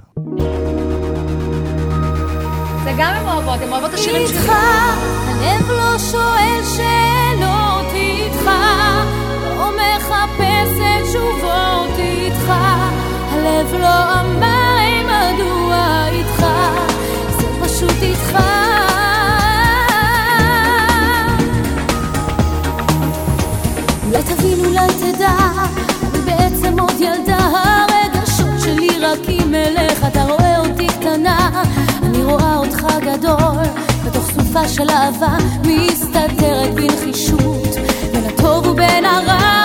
זה 2.84 2.92
גם 2.98 3.14
הן 3.14 3.26
אוהבות, 3.28 3.62
הן 3.62 3.70
אוהבות 3.70 3.90
את 3.90 3.96
השירים 3.96 4.22
איתך, 4.22 4.50
הלב 5.28 5.70
לא 5.70 5.98
שואל 6.00 6.62
שאלות 6.76 7.94
איתך, 7.94 8.46
לא 9.46 9.72
מחפשת 9.78 11.10
תשובות 11.10 12.00
איתך, 12.00 12.52
הלב 13.32 13.74
לא 13.74 14.22
אמר 14.22 14.76
"היי, 14.80 15.04
מדוע 15.04 16.08
איתך, 16.10 16.46
זה 17.40 17.66
פשוט 17.66 18.02
איתך. 18.02 18.38
אולי 24.16 24.36
תבין, 24.36 24.66
אולי 24.66 24.88
תדע, 25.00 25.38
אני 26.14 26.20
בעצם 26.26 26.80
עוד 26.80 26.94
ילדה, 27.00 27.38
הרגשות 27.38 28.60
שלי 28.64 28.90
רק 29.00 29.20
עם 29.28 29.56
אליך, 29.56 30.06
אתה 30.08 30.24
רואה 30.24 30.60
אותי 30.60 30.88
קטנה, 30.88 31.64
אני 32.04 32.24
רואה 32.24 32.58
אותך 32.58 32.86
גדול, 33.02 33.64
בתוך 34.06 34.32
סופה 34.32 34.68
של 34.68 34.90
אהבה, 34.90 35.38
מסתתרת 35.62 36.74
בנחישות, 36.74 37.76
בין 38.14 38.26
הטוב 38.26 38.68
ובין 38.68 39.06
הרע, 39.06 39.64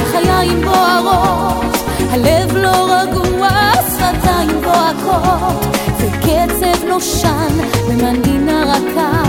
החיים 0.00 0.62
בוערות, 0.64 1.76
הלב 2.10 2.56
לא 2.56 2.96
רגוע, 3.00 3.48
שפתיים 3.90 4.60
בוהקות, 4.64 5.76
וקצב 5.98 6.84
נושן 6.88 7.58
במנגינה 7.88 8.64
רכה. 8.66 9.22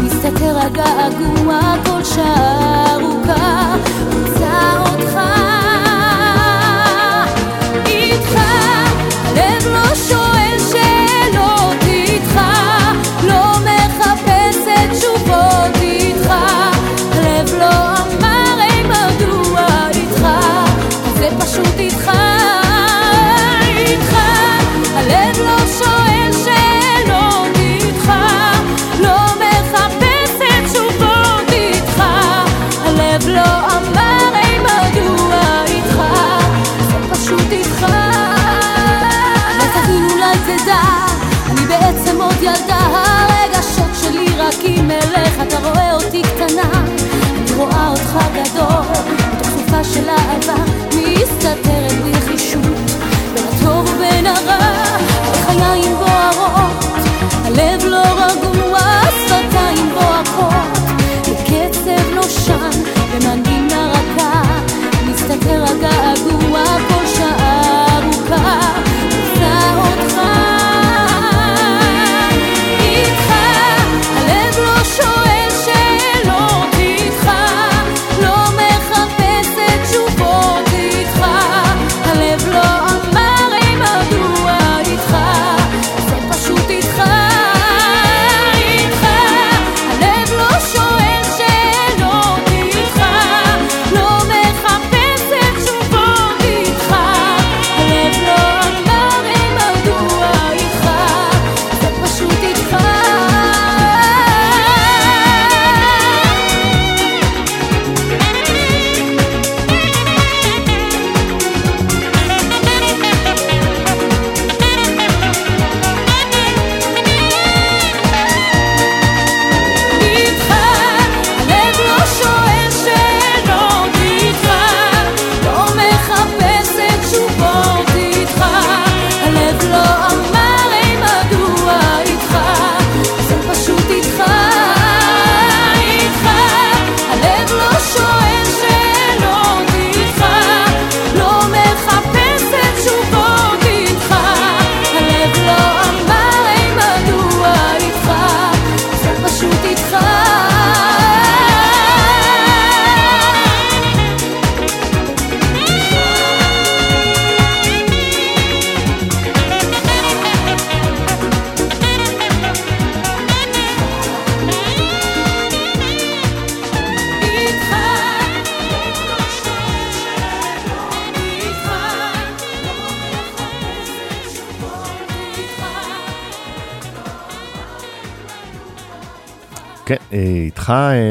מסתתר 0.00 0.58
הגעגוע 0.58 1.60
כל 1.86 2.04
שעה 2.04 2.94
ארוכה, 2.94 3.74
אותך. 4.62 5.41
רואה 48.12 48.26
אותך 48.26 48.50
גדול, 48.50 49.04
בתוך 49.36 49.48
סופה 49.50 49.84
של 49.84 50.08
אהבה, 50.08 50.64
מסתתרת 50.88 51.92
בנחישות, 51.92 52.62
בין 53.34 53.44
הטוב 53.44 53.88
ובין 53.96 54.26
הרע, 54.26 54.81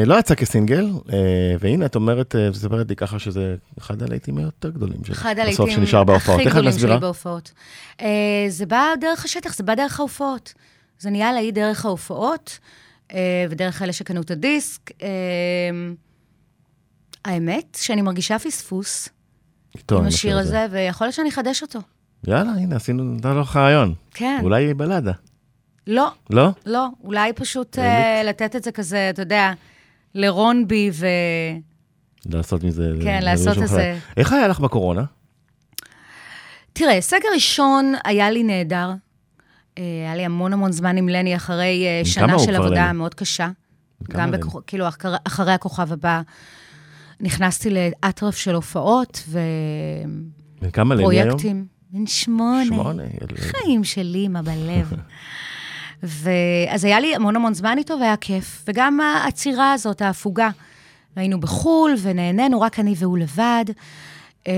לא 0.04 0.18
יצא 0.18 0.34
כסינגל, 0.34 0.86
אה, 1.12 1.18
והנה 1.60 1.86
את 1.86 1.94
אומרת, 1.94 2.36
אה, 2.36 2.50
מספרת 2.50 2.88
לי 2.88 2.96
ככה 2.96 3.18
שזה 3.18 3.56
אחד 3.78 4.02
הלהיטים 4.02 4.38
היותר 4.38 4.70
גדולים 4.70 5.04
שלך. 5.04 5.18
אחד 5.18 5.38
הלהיטים. 5.38 5.64
הכי 6.34 6.50
גדולים? 6.50 6.72
שלי 6.78 6.98
בהופעות. 6.98 7.52
אה, 8.00 8.44
זה 8.48 8.66
בא 8.66 8.84
דרך 9.00 9.24
השטח, 9.24 9.54
זה 9.54 9.62
בא 9.62 9.74
דרך 9.74 10.00
ההופעות. 10.00 10.54
זה 10.98 11.10
נהיה 11.10 11.32
להיט 11.32 11.54
דרך 11.54 11.84
ההופעות, 11.84 12.58
ודרך 13.50 13.82
אלה 13.82 13.92
שקנו 13.92 14.20
את 14.20 14.30
הדיסק. 14.30 14.90
האמת, 17.24 17.78
שאני 17.80 18.02
מרגישה 18.02 18.38
פספוס 18.38 19.08
עם 19.90 20.06
השיר 20.06 20.38
הזה, 20.38 20.66
ויכול 20.70 21.06
להיות 21.06 21.14
שאני 21.14 21.28
אחדש 21.28 21.62
אותו. 21.62 21.78
יאללה, 22.26 22.52
הנה, 22.52 22.76
עשינו, 22.76 23.04
נתנו 23.04 23.40
לך 23.40 23.56
רעיון. 23.56 23.94
כן. 24.14 24.40
אולי 24.42 24.74
בלדה. 24.74 25.12
לא, 25.86 26.10
לא? 26.30 26.48
לא, 26.66 26.88
אולי 27.04 27.32
פשוט 27.32 27.78
אה, 27.78 28.22
לתת 28.24 28.56
את 28.56 28.62
זה 28.62 28.72
כזה, 28.72 29.10
אתה 29.10 29.22
יודע, 29.22 29.52
לרונבי 30.14 30.90
ו... 30.92 31.06
לעשות 32.26 32.64
מזה... 32.64 32.92
כן, 33.02 33.18
זה 33.20 33.24
לעשות 33.24 33.58
איזה- 33.62 33.64
אחר. 33.64 33.94
איך 34.16 34.32
היה 34.32 34.48
לך 34.48 34.60
בקורונה? 34.60 35.04
תראה, 36.72 37.00
סגר 37.00 37.28
ראשון 37.34 37.94
היה 38.04 38.30
לי 38.30 38.42
נהדר. 38.42 38.90
אה, 39.78 39.82
היה 40.04 40.14
לי 40.16 40.24
המון 40.24 40.52
המון 40.52 40.72
זמן 40.72 40.96
עם 40.96 41.08
לני 41.08 41.36
אחרי 41.36 41.86
אה, 41.86 42.04
שנה 42.04 42.38
של 42.38 42.54
עבודה 42.54 42.84
לני? 42.84 42.92
מאוד 42.92 43.14
קשה. 43.14 43.48
גם? 44.10 44.30
בכוכ... 44.30 44.56
כאילו, 44.66 44.88
אחרי, 44.88 45.16
אחרי 45.26 45.52
הכוכב 45.52 45.92
הבא, 45.92 46.22
נכנסתי 47.20 47.70
לאטרף 47.70 48.36
של 48.36 48.54
הופעות 48.54 49.22
בן 50.62 50.70
כמה 50.70 50.94
לני 50.94 51.04
היום? 51.04 51.28
ופרויקטים. 51.28 51.66
בן 51.90 52.06
שמונה. 52.06 52.64
שמונה. 52.64 53.02
חיים 53.36 53.84
של 53.84 54.12
אימא 54.14 54.42
בלב. 54.42 54.92
ואז 56.02 56.84
היה 56.84 57.00
לי 57.00 57.14
המון 57.14 57.36
המון 57.36 57.54
זמן 57.54 57.78
איתו 57.78 57.94
והיה 58.00 58.16
כיף. 58.16 58.64
וגם 58.68 59.00
העצירה 59.00 59.72
הזאת, 59.72 60.02
ההפוגה. 60.02 60.50
היינו 61.16 61.40
בחו"ל 61.40 61.94
ונהנינו, 62.02 62.60
רק 62.60 62.80
אני 62.80 62.94
והוא 62.98 63.18
לבד. 63.18 63.64
אה, 64.48 64.52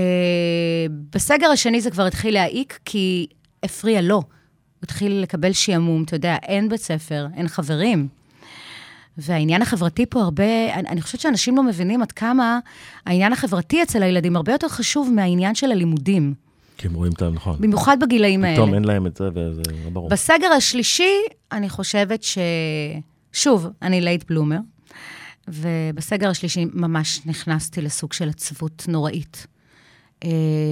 בסגר 1.13 1.47
השני 1.47 1.81
זה 1.81 1.91
כבר 1.91 2.05
התחיל 2.05 2.33
להעיק, 2.33 2.79
כי 2.85 3.27
הפריע 3.63 4.01
לו. 4.01 4.15
הוא 4.15 4.23
התחיל 4.83 5.11
לקבל 5.21 5.53
שעמום, 5.53 6.03
אתה 6.03 6.15
יודע, 6.15 6.35
אין 6.43 6.69
בית 6.69 6.81
ספר, 6.81 7.27
אין 7.35 7.47
חברים. 7.47 8.07
והעניין 9.17 9.61
החברתי 9.61 10.05
פה 10.05 10.21
הרבה, 10.21 10.73
אני, 10.73 10.89
אני 10.89 11.01
חושבת 11.01 11.21
שאנשים 11.21 11.57
לא 11.57 11.63
מבינים 11.63 12.01
עד 12.01 12.11
כמה 12.11 12.59
העניין 13.05 13.33
החברתי 13.33 13.83
אצל 13.83 14.03
הילדים 14.03 14.35
הרבה 14.35 14.51
יותר 14.51 14.67
חשוב 14.67 15.11
מהעניין 15.15 15.55
של 15.55 15.71
הלימודים. 15.71 16.44
כי 16.77 16.87
הם 16.87 16.93
רואים 16.93 17.11
את 17.11 17.21
ה... 17.21 17.29
נכון. 17.29 17.55
במיוחד 17.59 17.97
בגילאים 18.01 18.43
האלה. 18.43 18.55
פתאום 18.55 18.73
אין 18.73 18.83
להם 18.83 19.07
את 19.07 19.17
זה, 19.17 19.29
וזה 19.33 19.61
לא 19.83 19.89
ברור. 19.89 20.09
בסגר 20.09 20.47
השלישי, 20.47 21.13
אני 21.51 21.69
חושבת 21.69 22.23
ש... 22.23 22.37
שוב, 23.33 23.67
אני 23.81 24.01
late 24.01 24.23
bloomer, 24.29 24.57
ובסגר 25.47 26.29
השלישי 26.29 26.65
ממש 26.73 27.21
נכנסתי 27.25 27.81
לסוג 27.81 28.13
של 28.13 28.29
עצבות 28.29 28.85
נוראית. 28.87 29.47
אה, 30.23 30.29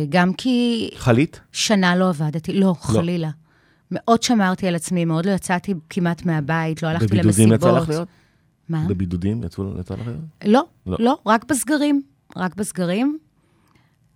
גם 0.09 0.33
כי 0.33 0.89
חלית? 0.95 1.39
שנה 1.51 1.95
לא 1.95 2.09
עבדתי, 2.09 2.53
לא, 2.53 2.75
חלילה. 2.79 3.29
מאוד 3.91 4.23
שמרתי 4.23 4.67
על 4.67 4.75
עצמי, 4.75 5.05
מאוד 5.05 5.25
לא 5.25 5.31
יצאתי 5.31 5.73
כמעט 5.89 6.25
מהבית, 6.25 6.83
לא 6.83 6.87
הלכתי 6.87 7.05
בבידודים 7.07 7.51
למסיבות. 7.51 7.71
יצא 7.71 7.81
לך 7.81 7.89
להיות? 7.89 8.07
מה? 8.69 8.85
בבידודים 8.87 9.43
יצא 9.43 9.61
לך 9.93 10.07
להיות? 10.07 10.21
לא, 10.45 10.63
לא. 10.87 10.97
לא, 10.99 11.17
רק 11.25 11.45
בסגרים. 11.49 12.01
רק 12.37 12.55
בסגרים. 12.55 13.17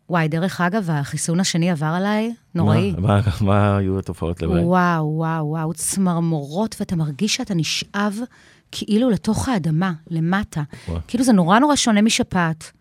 וואי, 0.10 0.28
דרך 0.28 0.62
אגב, 0.62 0.90
החיסון 0.92 1.40
השני 1.40 1.72
עבר 1.72 1.86
עליי, 1.86 2.34
נוראי. 2.56 2.92
מה- 2.98 3.08
מה- 3.08 3.22
מה 3.42 3.78
היו 3.78 4.00
התופעות 4.00 4.42
לוואי? 4.42 4.64
וואו, 4.64 5.06
וואו, 5.18 5.46
וואו, 5.48 5.74
צמרמורות, 5.74 6.76
ואתה 6.80 6.96
מרגיש 6.96 7.36
שאתה 7.36 7.54
נשאב 7.54 8.14
כאילו 8.72 9.10
לתוך 9.10 9.50
האדמה, 9.50 9.92
למטה. 10.12 10.62
וואו. 10.88 11.00
כאילו 11.08 11.24
זה 11.24 11.34
נורא 11.34 11.60
נורא 11.60 11.76
שונה 11.76 12.02
משפעת. 12.02 12.72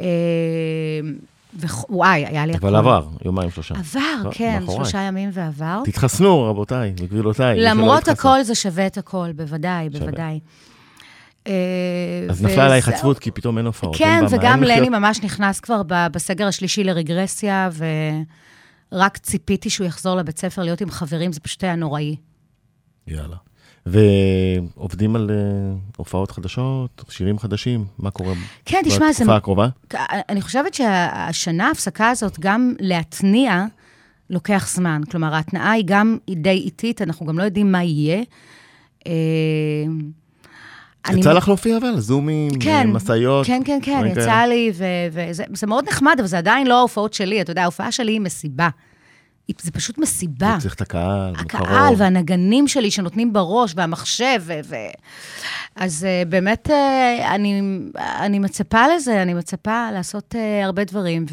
אה, 0.00 0.06
וואי, 1.88 2.26
היה 2.26 2.46
לי 2.46 2.52
הכול. 2.54 2.68
אבל 2.68 2.78
עבר, 2.78 3.06
יומיים 3.24 3.50
שלושה. 3.50 3.74
עבר, 3.74 4.00
לא, 4.24 4.30
כן. 4.32 4.62
שלושה 4.74 4.98
ימים 4.98 5.30
ועבר. 5.32 5.82
תתחסנו, 5.84 6.42
רבותיי 6.42 6.92
וגבילותיי. 7.00 7.56
שלא 7.60 7.68
למרות. 7.70 8.08
הכל 8.08 8.42
זה 8.42 8.54
שווה 8.54 8.86
את 8.86 8.98
הכל, 8.98 9.28
בוודאי, 9.36 9.88
שווה. 9.92 10.00
בוודאי. 10.06 10.40
אה, 11.46 11.52
אז 12.30 12.42
נפלה 12.42 12.66
עלייך. 12.66 12.88
עצבות, 12.88 13.18
כי 13.18 13.30
פתאום 13.30 13.58
אין 13.58 13.66
הופעות. 13.66 13.96
כן, 13.96 14.24
וגם. 14.30 14.62
לני 14.62 14.88
ממש 14.88 15.20
נכנס 15.22 15.60
כבר 15.60 15.82
בסגר 15.88 16.46
השלישי 16.46 16.84
לרגרסיה, 16.84 17.70
ורק 18.92 19.18
ציפיתי 19.18 19.70
שהוא 19.70 19.86
יחזור 19.86 20.16
לבית 20.16 20.38
ספר 20.38 20.62
להיות 20.62 20.80
עם 20.80 20.90
חברים, 20.90 21.32
זה 21.32 21.40
פשוט 21.40 21.64
היה 21.64 21.76
נוראי. 21.76 22.16
יאללה. 23.06 23.36
ועובדים 23.86 25.16
על 25.16 25.30
אה, 25.30 25.36
הופעות 25.96 26.30
חדשות, 26.30 27.04
שירים 27.08 27.38
חדשים, 27.38 27.84
מה 27.98 28.10
קורה 28.10 28.34
כן, 28.64 28.82
תשמע, 28.84 29.12
זה... 29.12 29.24
בתקופה 29.24 29.36
הקרובה? 29.36 29.68
אני 30.28 30.40
חושבת 30.42 30.74
שהשנה, 30.74 31.68
ההפסקה 31.68 32.10
הזאת, 32.10 32.40
גם 32.40 32.74
להתניע, 32.80 33.64
לוקח 34.30 34.68
זמן. 34.74 35.00
כלומר, 35.10 35.34
ההתנעה 35.34 35.70
היא 35.70 35.84
גם 35.86 36.18
די 36.30 36.50
איטית, 36.50 37.02
אנחנו 37.02 37.26
גם 37.26 37.38
לא 37.38 37.42
יודעים 37.42 37.72
מה 37.72 37.82
יהיה. 37.84 38.22
אה, 41.06 41.10
אני- 41.10 41.20
יצא 41.20 41.32
לך 41.32 41.48
להופיע 41.48 41.76
אבל? 41.76 41.98
זומים, 42.00 42.50
כן, 42.60 42.70
אה, 42.70 42.92
משאיות? 42.92 43.46
כן, 43.46 43.62
כן, 43.64 43.78
כן, 43.82 44.02
יצא 44.06 44.20
כאלה? 44.20 44.46
לי, 44.46 44.72
וזה 45.12 45.44
זה 45.54 45.66
מאוד 45.66 45.88
נחמד, 45.88 46.16
אבל 46.18 46.26
זה 46.26 46.38
עדיין 46.38 46.66
לא 46.66 46.78
ההופעות 46.78 47.14
שלי. 47.14 47.40
אתה 47.40 47.50
יודע, 47.50 47.62
ההופעה 47.62 47.92
שלי 47.92 48.12
היא 48.12 48.20
מסיבה. 48.20 48.68
זה 49.62 49.70
פשוט 49.70 49.98
מסיבה. 49.98 50.56
צריך 50.60 50.74
את 50.74 50.80
הקהל, 50.80 51.34
הקהל 51.38 51.86
קרוב. 51.86 52.00
והנגנים 52.00 52.68
שלי 52.68 52.90
שנותנים 52.90 53.32
בראש, 53.32 53.72
והמחשב, 53.76 54.42
ו... 54.42 54.52
ו... 54.64 54.76
אז 55.76 56.06
uh, 56.06 56.28
באמת, 56.28 56.70
uh, 56.70 57.24
אני, 57.34 57.62
אני 57.98 58.38
מצפה 58.38 58.84
לזה, 58.96 59.22
אני 59.22 59.34
מצפה 59.34 59.90
לעשות 59.92 60.34
הרבה 60.64 60.84
דברים, 60.84 61.26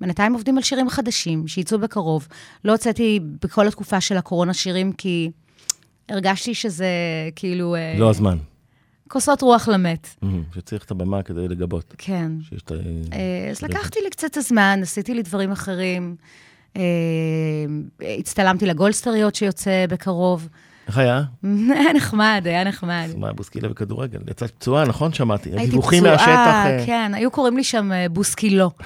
ובינתיים 0.00 0.32
עובדים 0.32 0.56
על 0.56 0.62
שירים 0.62 0.88
חדשים, 0.88 1.48
שיצאו 1.48 1.78
בקרוב. 1.78 2.28
לא 2.64 2.72
הוצאתי 2.72 3.20
בכל 3.42 3.68
התקופה 3.68 4.00
של 4.00 4.16
הקורונה 4.16 4.54
שירים, 4.54 4.92
כי 4.92 5.30
הרגשתי 6.08 6.54
שזה 6.54 6.86
כאילו... 7.36 7.76
לא 7.98 8.10
הזמן. 8.10 8.36
כוסות 9.12 9.42
רוח 9.42 9.68
למת. 9.68 10.08
מהמם, 10.22 10.42
שצריך 10.54 10.84
את 10.84 10.90
הבמה 10.90 11.22
כדי 11.22 11.48
לגבות. 11.48 11.94
כן. 11.98 12.32
שיש 12.48 12.62
את 12.62 12.70
ה... 12.70 12.74
אה, 13.12 13.50
אז 13.50 13.62
לקחתי 13.62 14.00
לי 14.04 14.10
קצת 14.10 14.36
הזמן, 14.36 14.80
עשיתי 14.82 15.14
לי 15.14 15.22
דברים 15.22 15.52
אחרים. 15.52 16.16
אה, 16.76 16.82
הצטלמתי 18.18 18.66
לגולדסטריות 18.66 19.34
שיוצא 19.34 19.84
בקרוב. 19.88 20.48
איך 20.86 20.98
היה? 20.98 21.22
היה 21.68 21.92
נחמד, 21.96 22.42
היה 22.44 22.64
נחמד. 22.64 23.08
מה, 23.16 23.32
בוסקילה 23.32 23.68
בכדורגל. 23.68 24.18
יצאת 24.30 24.50
פצועה, 24.50 24.84
נכון? 24.84 25.12
שמעתי. 25.12 25.50
הייתי 25.56 25.78
פצועה, 25.78 26.00
מהשטח. 26.00 26.28
אה, 26.28 26.82
כן, 26.86 27.12
היו 27.14 27.30
קוראים 27.30 27.56
לי 27.56 27.64
שם 27.64 27.90
בוסקילו. 28.10 28.70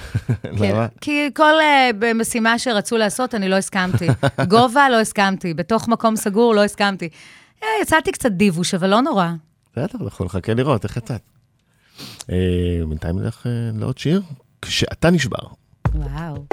כן, 0.59 0.71
למה? 0.71 0.87
כי 1.01 1.29
כל 1.35 1.53
במשימה 1.99 2.59
שרצו 2.59 2.97
לעשות, 2.97 3.35
אני 3.35 3.49
לא 3.49 3.55
הסכמתי. 3.55 4.07
גובה, 4.51 4.89
לא 4.89 4.99
הסכמתי. 4.99 5.53
בתוך 5.53 5.87
מקום 5.87 6.15
סגור, 6.15 6.55
לא 6.55 6.63
הסכמתי. 6.63 7.09
יצאתי 7.81 8.11
קצת 8.11 8.31
דיווש, 8.31 8.73
אבל 8.73 8.89
לא 8.89 9.01
נורא. 9.01 9.29
בסדר, 9.77 10.05
אנחנו 10.05 10.25
נחכה 10.25 10.53
לראות 10.53 10.83
איך 10.83 10.97
יצאת. 10.97 11.21
אה, 12.29 12.81
בינתיים 12.89 13.19
נלך 13.19 13.47
אה, 13.47 13.51
לעוד 13.79 13.97
שיר. 13.97 14.21
כשאתה 14.61 15.09
נשבר. 15.09 15.47
וואו. 15.95 16.45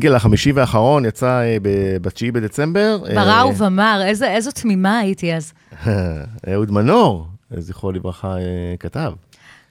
הסינגל 0.00 0.16
החמישי 0.16 0.52
והאחרון 0.52 1.04
יצא 1.04 1.26
אה, 1.40 1.56
ב- 1.62 1.96
ב-9 2.02 2.32
בדצמבר. 2.32 2.98
ברא 3.14 3.30
אה, 3.40 3.46
ובמר, 3.46 4.00
איזה- 4.04 4.30
איזו 4.34 4.50
תמימה 4.50 4.98
הייתי 4.98 5.34
אז. 5.34 5.52
אהוד 6.52 6.70
מנור, 6.70 7.26
זכרו 7.58 7.92
לברכה, 7.92 8.36
אה, 8.36 8.42
כתב. 8.80 9.12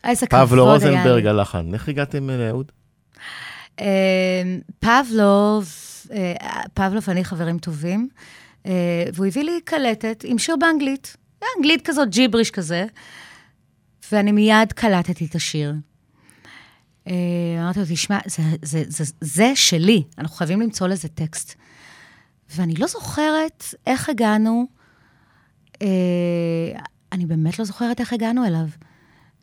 איזה 0.03 0.27
כבוד 0.27 0.39
היה. 0.39 0.47
פבלו 0.47 0.65
רוזנברג 0.65 1.25
הלחן. 1.25 1.73
איך 1.73 1.89
הגעתם 1.89 2.29
אה, 2.29 2.37
לאהוד? 2.37 2.71
אה, 3.81 3.85
פבלוב, 4.79 5.69
פבלוב 6.73 7.03
ואני 7.07 7.23
חברים 7.23 7.57
טובים, 7.59 8.09
והוא 9.13 9.25
הביא 9.25 9.43
לי 9.43 9.59
קלטת 9.65 10.23
עם 10.27 10.37
שיר 10.37 10.55
באנגלית. 10.59 11.17
אנגלית 11.57 11.87
כזאת, 11.87 12.09
ג'יבריש 12.09 12.51
כזה, 12.51 12.85
ואני 14.11 14.31
מיד 14.31 14.73
קלטתי 14.73 15.25
את 15.25 15.35
השיר. 15.35 15.73
אה, 17.09 17.15
אמרתי 17.63 17.79
לו, 17.79 17.85
תשמע, 17.89 18.19
זה, 18.25 18.43
זה, 18.61 18.83
זה, 18.87 19.03
זה 19.21 19.51
שלי, 19.55 20.03
אנחנו 20.17 20.35
חייבים 20.35 20.61
למצוא 20.61 20.87
לזה 20.87 21.07
טקסט. 21.07 21.55
ואני 22.55 22.73
לא 22.73 22.87
זוכרת 22.87 23.63
איך 23.87 24.09
הגענו, 24.09 24.65
אה, 25.81 25.87
אני 27.11 27.25
באמת 27.25 27.59
לא 27.59 27.65
זוכרת 27.65 27.99
איך 27.99 28.13
הגענו 28.13 28.45
אליו. 28.45 28.67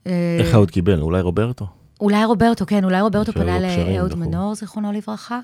אה, 0.06 0.36
איך 0.40 0.54
אהוד 0.54 0.70
קיבל? 0.70 1.00
אולי 1.00 1.20
רוברטו? 1.20 1.66
אולי 2.00 2.24
רוברטו, 2.24 2.66
כן, 2.66 2.84
אולי 2.84 3.00
רוברטו 3.00 3.32
פנה 3.32 3.58
לאהוד. 3.58 4.14
מנור, 4.14 4.54
זיכרונו 4.54 4.92
לברכה. 4.92 5.40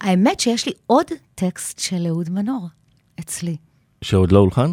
האמת 0.00 0.40
שיש 0.40 0.66
לי 0.66 0.72
עוד 0.86 1.06
טקסט 1.34 1.78
של 1.78 2.06
אהוד 2.06 2.30
מנור 2.30 2.68
אצלי. 3.20 3.56
שעוד 4.02 4.32
לא 4.32 4.38
הולחן? 4.38 4.72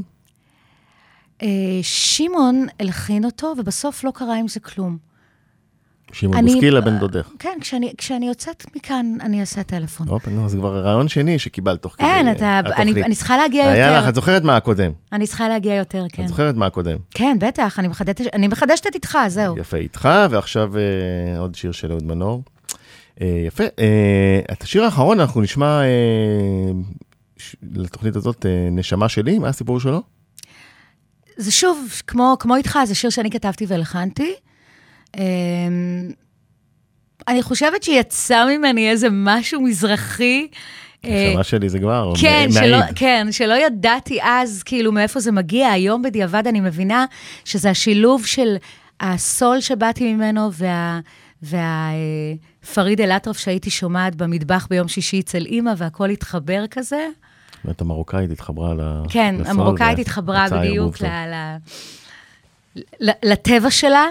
אה, 1.41 1.47
שמעון 1.81 2.65
הלחין 2.79 3.25
אותו, 3.25 3.53
ובסוף 3.57 4.03
לא 4.03 4.11
קרה 4.11 4.35
עם 4.35 4.47
זה 4.47 4.59
כלום. 4.59 4.97
שמעון 6.13 6.37
אני- 6.37 6.51
בוסקילה 6.51 6.81
בן 6.81 6.97
דודך. 6.99 7.29
כן, 7.39 7.57
כשאני, 7.61 7.93
כשאני 7.97 8.27
יוצאת 8.27 8.65
מכאן, 8.75 9.17
אני 9.21 9.41
אעשה 9.41 9.63
טלפון. 9.63 10.07
הופה, 10.07 10.31
נו, 10.31 10.45
אז 10.45 10.55
כבר 10.55 10.77
רעיון 10.85 11.07
שני 11.07 11.39
שקיבלת 11.39 11.81
תוך 11.81 11.95
כדי 11.97 12.05
אין, 12.07 12.27
אה, 12.27 12.31
אתה, 12.31 12.59
אני, 12.59 12.69
התוכנית. 12.69 12.97
אני 13.05 13.15
צריכה 13.15 13.37
להגיע 13.37 13.69
היה 13.71 13.91
לך, 13.91 13.95
יותר. 13.97 14.09
את 14.09 14.15
זוכרת 14.15 14.43
מה 14.43 14.57
הקודם. 14.57 14.91
אני 15.11 15.27
צריכה 15.27 15.47
להגיע 15.49 15.75
יותר, 15.75 16.05
כן. 16.11 16.23
את 16.23 16.27
זוכרת 16.27 16.55
מה 16.55 16.65
הקודם. 16.65 16.97
כן, 17.11 17.37
בטח, 17.39 17.79
אני 17.79 17.87
מחדשת, 17.87 18.21
אני 18.33 18.47
מחדשת 18.47 18.85
איתך, 18.95 19.17
זהו. 19.27 19.57
יפה, 19.57 19.77
איתך, 19.77 20.09
ועכשיו 20.29 20.71
אה, 20.77 20.81
עוד 21.39 21.55
שיר 21.55 21.71
של 21.71 21.91
אהוד 21.91 22.03
מנור. 22.03 22.43
אה, 23.21 23.43
יפה. 23.47 23.63
אה, 23.79 24.39
את 24.51 24.63
השיר 24.63 24.83
האחרון 24.83 25.19
אנחנו 25.19 25.41
נשמע 25.41 25.81
אה, 25.81 25.87
ש- 27.37 27.55
לתוכנית 27.73 28.15
הזאת, 28.15 28.45
אה, 28.45 28.67
נשמה 28.71 29.09
שלי, 29.09 29.39
מה 29.39 29.47
הסיפור 29.47 29.79
שלו? 29.79 30.01
זה 31.37 31.51
שוב, 31.51 31.87
כמו, 32.07 32.35
כמו 32.39 32.55
איתך, 32.55 32.79
זה 32.85 32.95
שיר 32.95 33.09
שאני 33.09 33.31
כתבתי 33.31 33.65
והלחנתי. 33.67 34.33
אמ, 35.17 36.11
אני 37.27 37.43
חושבת 37.43 37.83
שיצא 37.83 38.45
ממני 38.45 38.89
איזה 38.89 39.07
משהו 39.11 39.61
מזרחי. 39.61 40.47
אה, 41.05 41.27
נשמה 41.31 41.43
שלי 41.43 41.69
זה 41.69 41.79
כבר 41.79 42.13
כן, 42.21 42.45
מ- 42.49 42.51
שלא, 42.51 42.79
מעיד. 42.79 42.93
כן, 42.95 43.27
שלא 43.31 43.53
ידעתי 43.65 44.19
אז 44.23 44.63
כאילו 44.65 44.91
מאיפה 44.91 45.19
זה 45.19 45.31
מגיע. 45.31 45.69
היום 45.69 46.01
בדיעבד 46.01 46.47
אני 46.47 46.59
מבינה 46.59 47.05
שזה 47.45 47.69
השילוב 47.69 48.25
של 48.25 48.55
הסול 49.01 49.59
שבאתי 49.61 50.13
ממנו 50.13 50.49
וה... 50.53 50.99
וה 51.41 51.89
אה, 52.77 52.93
אל-אטרף 52.99 53.37
שהייתי 53.37 53.69
שומעת 53.69 54.15
במטבח 54.15 54.67
ביום 54.69 54.87
שישי 54.87 55.19
אצל 55.19 55.45
אימא, 55.45 55.73
והכל 55.77 56.09
התחבר 56.09 56.63
כזה. 56.71 57.07
זאת 57.53 57.63
אומרת, 57.63 57.81
המרוקאית 57.81 58.31
התחברה 58.31 58.73
כן, 59.09 59.35
לסול 59.39 59.51
המרוקאית 59.51 59.97
ו- 59.97 60.01
התחברה 60.01 60.45
בדיוק 60.51 60.95
ל- 63.01 63.11
לטבע 63.23 63.71
שלה, 63.71 64.05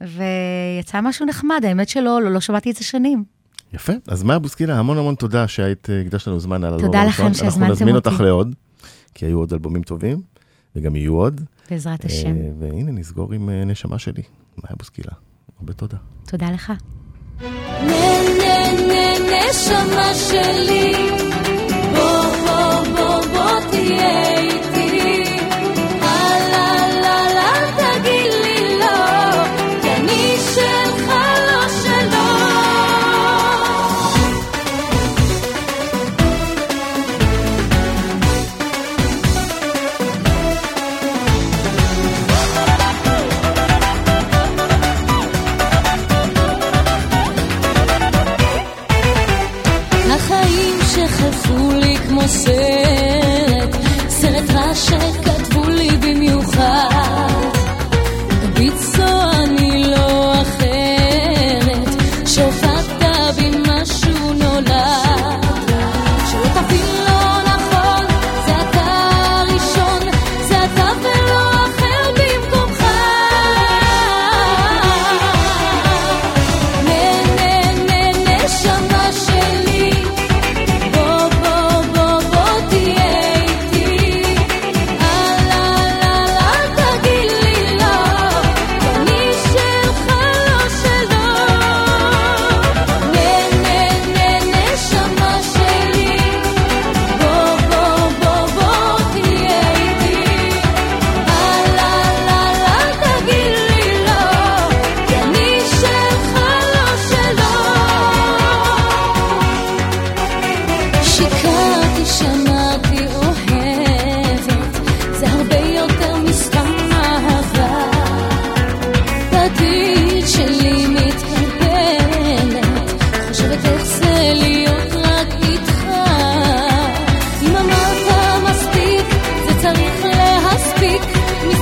ויצא 0.00 1.00
משהו 1.00 1.26
נחמד, 1.26 1.60
האמת 1.64 1.88
שלא, 1.88 2.22
לא, 2.22 2.30
לא 2.32 2.40
שמעתי 2.40 2.70
את 2.70 2.76
זה 2.76 2.84
שנים. 2.84 3.24
יפה. 3.72 3.92
אז 4.08 4.22
מאיה 4.22 4.38
בוסקילה, 4.38 4.78
המון 4.78 4.98
המון 4.98 5.14
תודה 5.14 5.48
שהיית, 5.48 5.90
אה, 5.90 6.00
הקדשת 6.00 6.26
לנו 6.26 6.40
זמן 6.40 6.64
על 6.64 6.72
אלבום 6.72 6.86
תודה 6.86 7.04
לכם 7.04 7.22
הראשון. 7.22 7.34
שהזמנתם 7.34 7.62
אנחנו 7.62 7.74
נזמין 7.74 7.96
אותי. 7.96 8.08
אותך 8.08 8.20
לעוד, 8.20 8.54
כי 9.14 9.26
היו 9.26 9.38
עוד 9.38 9.52
אלבומים 9.52 9.82
טובים, 9.82 10.22
וגם 10.76 10.96
יהיו 10.96 11.14
עוד. 11.14 11.40
בעזרת 11.70 12.04
השם. 12.04 12.36
אה, 12.36 12.50
והנה, 12.58 12.92
נסגור 12.92 13.32
עם 13.32 13.50
אה, 13.50 13.64
נשמה 13.64 13.98
שלי, 13.98 14.22
מאיה 14.64 14.76
בוסקילה. 14.78 15.12
הרבה 15.58 15.72
תודה. 15.72 15.96
תודה 16.26 16.50
לך. 16.50 16.72
נשמה 19.50 20.14
שלי, 20.14 20.92
בוא 21.94 22.22
בוא 22.46 22.84
בוא 22.96 23.20
בוא 23.32 23.70
תהיה 23.70 24.67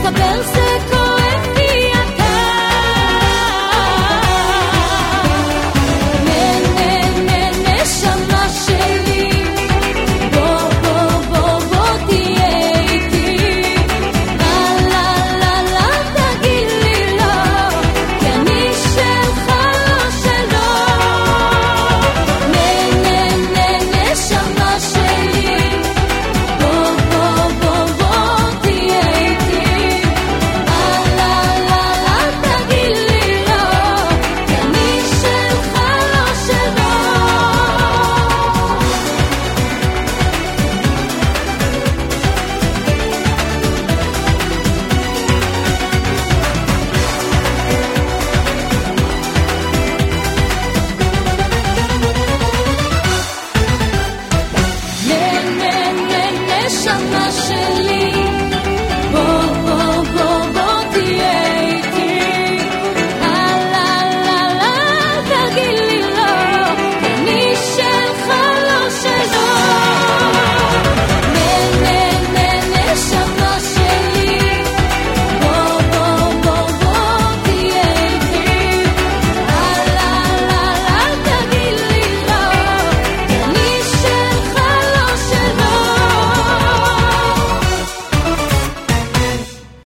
papel 0.07 0.45
se 0.45 0.66